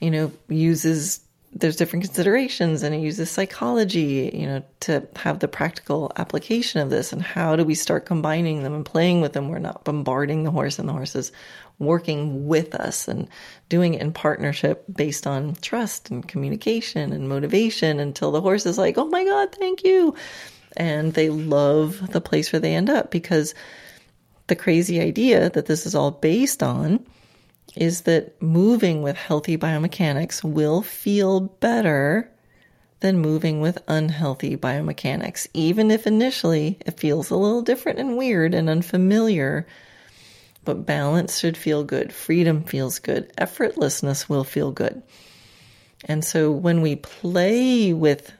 you 0.00 0.11
know, 0.11 0.32
uses, 0.48 1.20
there's 1.52 1.76
different 1.76 2.04
considerations 2.04 2.82
and 2.82 2.94
it 2.94 2.98
uses 2.98 3.30
psychology, 3.30 4.30
you 4.34 4.46
know, 4.46 4.62
to 4.80 5.06
have 5.16 5.38
the 5.38 5.48
practical 5.48 6.12
application 6.16 6.80
of 6.80 6.90
this. 6.90 7.12
And 7.12 7.22
how 7.22 7.56
do 7.56 7.64
we 7.64 7.74
start 7.74 8.06
combining 8.06 8.62
them 8.62 8.74
and 8.74 8.84
playing 8.84 9.20
with 9.20 9.32
them? 9.32 9.48
We're 9.48 9.58
not 9.58 9.84
bombarding 9.84 10.44
the 10.44 10.50
horse 10.50 10.78
and 10.78 10.88
the 10.88 10.92
horse 10.92 11.16
is 11.16 11.32
working 11.78 12.46
with 12.46 12.74
us 12.74 13.08
and 13.08 13.28
doing 13.68 13.94
it 13.94 14.02
in 14.02 14.12
partnership 14.12 14.84
based 14.94 15.26
on 15.26 15.54
trust 15.56 16.11
and 16.11 16.26
communication 16.26 17.12
and 17.12 17.28
motivation 17.28 17.98
until 17.98 18.30
the 18.30 18.40
horse 18.40 18.66
is 18.66 18.78
like, 18.78 18.98
oh 18.98 19.06
my 19.06 19.24
God, 19.24 19.54
thank 19.54 19.84
you. 19.84 20.14
And 20.76 21.14
they 21.14 21.30
love 21.30 22.12
the 22.12 22.20
place 22.20 22.52
where 22.52 22.61
they 22.61 22.74
end 22.74 22.90
up 22.90 23.11
because 23.11 23.54
the 24.48 24.56
crazy 24.56 25.00
idea 25.00 25.50
that 25.50 25.66
this 25.66 25.87
is 25.87 25.94
all 25.94 26.10
based 26.10 26.62
on 26.62 27.04
is 27.79 28.02
that 28.02 28.42
moving 28.42 29.02
with 29.02 29.16
healthy 29.16 29.56
biomechanics 29.56 30.42
will 30.42 30.83
feel 30.83 31.38
better 31.40 32.29
than 32.98 33.20
moving 33.20 33.60
with 33.60 33.79
unhealthy 33.87 34.56
biomechanics, 34.56 35.46
even 35.54 35.92
if 35.92 36.04
initially 36.04 36.76
it 36.85 36.98
feels 36.98 37.31
a 37.31 37.37
little 37.37 37.62
different 37.62 38.00
and 38.00 38.16
weird 38.16 38.52
and 38.52 38.68
unfamiliar. 38.68 39.64
But 40.64 40.87
balance 40.87 41.38
should 41.38 41.56
feel 41.56 41.85
good, 41.85 42.12
freedom 42.12 42.64
feels 42.64 42.98
good, 42.98 43.33
effortlessness 43.37 44.29
will 44.29 44.42
feel 44.42 44.72
good. 44.72 45.00
And 46.06 46.24
so 46.24 46.50
when 46.50 46.83
we 46.83 46.96
play 46.96 47.92
with 47.92 48.33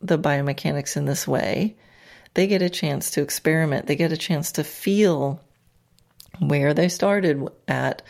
the 0.00 0.18
biomechanics 0.18 0.96
in 0.96 1.06
this 1.06 1.26
way, 1.26 1.76
they 2.34 2.46
get 2.46 2.62
a 2.62 2.70
chance 2.70 3.10
to 3.12 3.22
experiment, 3.22 3.86
they 3.86 3.96
get 3.96 4.12
a 4.12 4.16
chance 4.16 4.52
to 4.52 4.62
feel 4.62 5.40
where 6.38 6.72
they 6.72 6.88
started 6.88 7.48
at. 7.66 8.02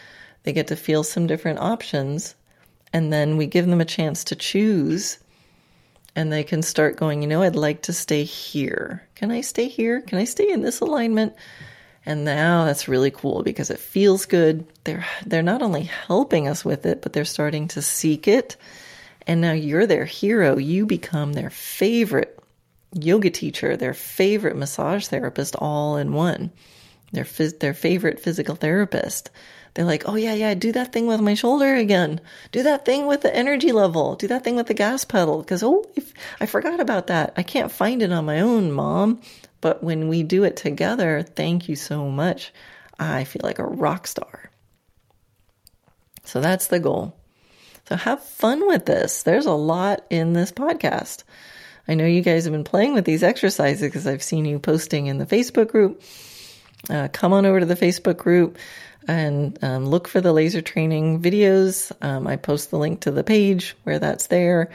They 0.46 0.52
get 0.52 0.68
to 0.68 0.76
feel 0.76 1.02
some 1.02 1.26
different 1.26 1.58
options, 1.58 2.36
and 2.92 3.12
then 3.12 3.36
we 3.36 3.46
give 3.46 3.66
them 3.66 3.80
a 3.80 3.84
chance 3.84 4.22
to 4.22 4.36
choose. 4.36 5.18
And 6.14 6.32
they 6.32 6.44
can 6.44 6.62
start 6.62 6.96
going, 6.96 7.20
you 7.20 7.26
know, 7.26 7.42
I'd 7.42 7.56
like 7.56 7.82
to 7.82 7.92
stay 7.92 8.22
here. 8.22 9.02
Can 9.16 9.32
I 9.32 9.40
stay 9.40 9.66
here? 9.66 10.02
Can 10.02 10.18
I 10.18 10.24
stay 10.24 10.48
in 10.48 10.62
this 10.62 10.78
alignment? 10.78 11.34
And 12.06 12.24
now 12.24 12.64
that's 12.64 12.86
really 12.86 13.10
cool 13.10 13.42
because 13.42 13.70
it 13.70 13.80
feels 13.80 14.24
good. 14.24 14.64
They're 14.84 15.04
they're 15.26 15.42
not 15.42 15.62
only 15.62 15.82
helping 15.82 16.46
us 16.46 16.64
with 16.64 16.86
it, 16.86 17.02
but 17.02 17.12
they're 17.12 17.24
starting 17.24 17.66
to 17.68 17.82
seek 17.82 18.28
it. 18.28 18.56
And 19.26 19.40
now 19.40 19.52
you're 19.52 19.88
their 19.88 20.04
hero. 20.04 20.58
You 20.58 20.86
become 20.86 21.32
their 21.32 21.50
favorite 21.50 22.38
yoga 22.94 23.30
teacher, 23.30 23.76
their 23.76 23.94
favorite 23.94 24.54
massage 24.54 25.08
therapist 25.08 25.56
all 25.56 25.96
in 25.96 26.12
one. 26.12 26.52
Their 27.10 27.24
phys- 27.24 27.58
their 27.58 27.74
favorite 27.74 28.20
physical 28.20 28.54
therapist. 28.54 29.30
They're 29.76 29.84
like, 29.84 30.08
"Oh 30.08 30.14
yeah, 30.14 30.32
yeah, 30.32 30.54
do 30.54 30.72
that 30.72 30.90
thing 30.90 31.06
with 31.06 31.20
my 31.20 31.34
shoulder 31.34 31.74
again. 31.74 32.22
Do 32.50 32.62
that 32.62 32.86
thing 32.86 33.06
with 33.06 33.20
the 33.20 33.36
energy 33.36 33.72
level. 33.72 34.16
Do 34.16 34.26
that 34.28 34.42
thing 34.42 34.56
with 34.56 34.68
the 34.68 34.74
gas 34.74 35.04
pedal 35.04 35.40
because 35.40 35.62
oh, 35.62 35.84
I 36.40 36.46
forgot 36.46 36.80
about 36.80 37.08
that. 37.08 37.34
I 37.36 37.42
can't 37.42 37.70
find 37.70 38.02
it 38.02 38.10
on 38.10 38.24
my 38.24 38.40
own, 38.40 38.72
mom." 38.72 39.20
But 39.60 39.84
when 39.84 40.08
we 40.08 40.22
do 40.22 40.44
it 40.44 40.56
together, 40.56 41.22
thank 41.22 41.68
you 41.68 41.76
so 41.76 42.08
much. 42.08 42.54
I 42.98 43.24
feel 43.24 43.42
like 43.44 43.58
a 43.58 43.66
rock 43.66 44.06
star. 44.06 44.50
So 46.24 46.40
that's 46.40 46.68
the 46.68 46.80
goal. 46.80 47.14
So 47.86 47.96
have 47.96 48.24
fun 48.24 48.66
with 48.66 48.86
this. 48.86 49.24
There's 49.24 49.44
a 49.44 49.52
lot 49.52 50.06
in 50.08 50.32
this 50.32 50.52
podcast. 50.52 51.24
I 51.86 51.94
know 51.94 52.06
you 52.06 52.22
guys 52.22 52.44
have 52.44 52.52
been 52.52 52.64
playing 52.64 52.94
with 52.94 53.04
these 53.04 53.22
exercises 53.22 53.82
because 53.82 54.06
I've 54.06 54.22
seen 54.22 54.46
you 54.46 54.58
posting 54.58 55.06
in 55.06 55.18
the 55.18 55.26
Facebook 55.26 55.68
group. 55.68 56.02
Uh, 56.88 57.08
come 57.12 57.34
on 57.34 57.44
over 57.44 57.60
to 57.60 57.66
the 57.66 57.76
Facebook 57.76 58.16
group 58.16 58.56
and 59.08 59.58
um, 59.62 59.86
look 59.86 60.08
for 60.08 60.20
the 60.20 60.32
laser 60.32 60.60
training 60.60 61.20
videos. 61.22 61.92
Um, 62.02 62.26
I 62.26 62.36
post 62.36 62.70
the 62.70 62.78
link 62.78 63.00
to 63.00 63.10
the 63.10 63.24
page 63.24 63.76
where 63.84 63.98
that's 63.98 64.26
there. 64.28 64.70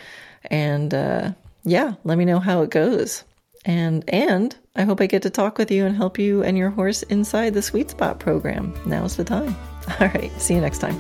And 0.46 0.94
uh, 0.94 1.32
yeah, 1.64 1.94
let 2.04 2.18
me 2.18 2.26
know 2.26 2.40
how 2.40 2.62
it 2.62 2.70
goes. 2.70 3.24
And 3.66 4.04
and 4.10 4.56
I 4.76 4.84
hope 4.84 5.02
I 5.02 5.06
get 5.06 5.22
to 5.24 5.30
talk 5.30 5.58
with 5.58 5.70
you 5.70 5.86
and 5.86 5.96
help 5.96 6.18
you 6.18 6.44
and 6.44 6.58
your 6.58 6.72
horse 6.72 7.04
inside 7.04 7.54
the 7.54 7.62
Sweet 7.62 7.92
Spot 7.92 8.20
program. 8.20 8.74
Now's 8.86 9.18
the 9.18 9.24
time. 9.24 9.56
All 10.00 10.08
right, 10.08 10.32
see 10.42 10.56
you 10.56 10.62
next 10.62 10.80
time. 10.80 10.98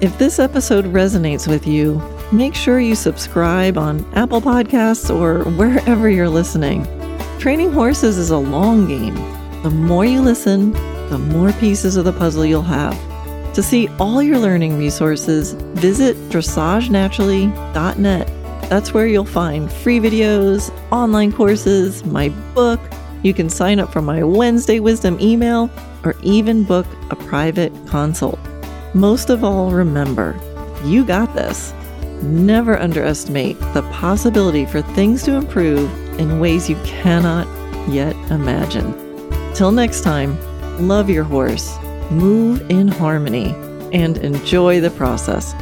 If 0.00 0.18
this 0.18 0.38
episode 0.38 0.86
resonates 0.86 1.48
with 1.48 1.66
you, 1.66 2.02
make 2.30 2.54
sure 2.54 2.78
you 2.78 2.94
subscribe 2.94 3.78
on 3.78 4.04
Apple 4.14 4.40
Podcasts 4.40 5.08
or 5.08 5.48
wherever 5.52 6.08
you're 6.08 6.28
listening. 6.28 6.84
Training 7.38 7.72
horses 7.72 8.18
is 8.18 8.30
a 8.30 8.38
long 8.38 8.86
game. 8.86 9.14
The 9.62 9.70
more 9.70 10.04
you 10.04 10.20
listen, 10.20 10.72
the 11.10 11.18
more 11.18 11.52
pieces 11.54 11.96
of 11.96 12.04
the 12.04 12.12
puzzle 12.12 12.44
you'll 12.44 12.62
have. 12.62 12.96
To 13.54 13.62
see 13.62 13.88
all 13.98 14.22
your 14.22 14.38
learning 14.38 14.78
resources, 14.78 15.52
visit 15.52 16.16
dressagenaturally.net 16.30 18.30
that's 18.68 18.94
where 18.94 19.06
you'll 19.06 19.26
find 19.26 19.70
free 19.70 20.00
videos, 20.00 20.72
online 20.90 21.32
courses, 21.32 22.04
my 22.06 22.30
book. 22.54 22.80
You 23.22 23.34
can 23.34 23.50
sign 23.50 23.78
up 23.78 23.92
for 23.92 24.00
my 24.00 24.24
Wednesday 24.24 24.80
Wisdom 24.80 25.18
email 25.20 25.70
or 26.02 26.14
even 26.22 26.64
book 26.64 26.86
a 27.10 27.16
private 27.16 27.72
consult. 27.86 28.38
Most 28.94 29.28
of 29.28 29.44
all, 29.44 29.70
remember, 29.70 30.34
you 30.82 31.04
got 31.04 31.34
this. 31.34 31.74
Never 32.22 32.78
underestimate 32.78 33.58
the 33.74 33.82
possibility 33.92 34.64
for 34.64 34.80
things 34.80 35.22
to 35.24 35.34
improve 35.34 35.92
in 36.18 36.40
ways 36.40 36.68
you 36.68 36.76
cannot 36.84 37.46
yet 37.88 38.16
imagine. 38.30 38.94
Till 39.54 39.72
next 39.72 40.02
time, 40.02 40.38
love 40.78 41.08
your 41.08 41.24
horse, 41.24 41.76
move 42.10 42.68
in 42.70 42.88
harmony, 42.88 43.54
and 43.92 44.18
enjoy 44.18 44.80
the 44.80 44.90
process. 44.90 45.54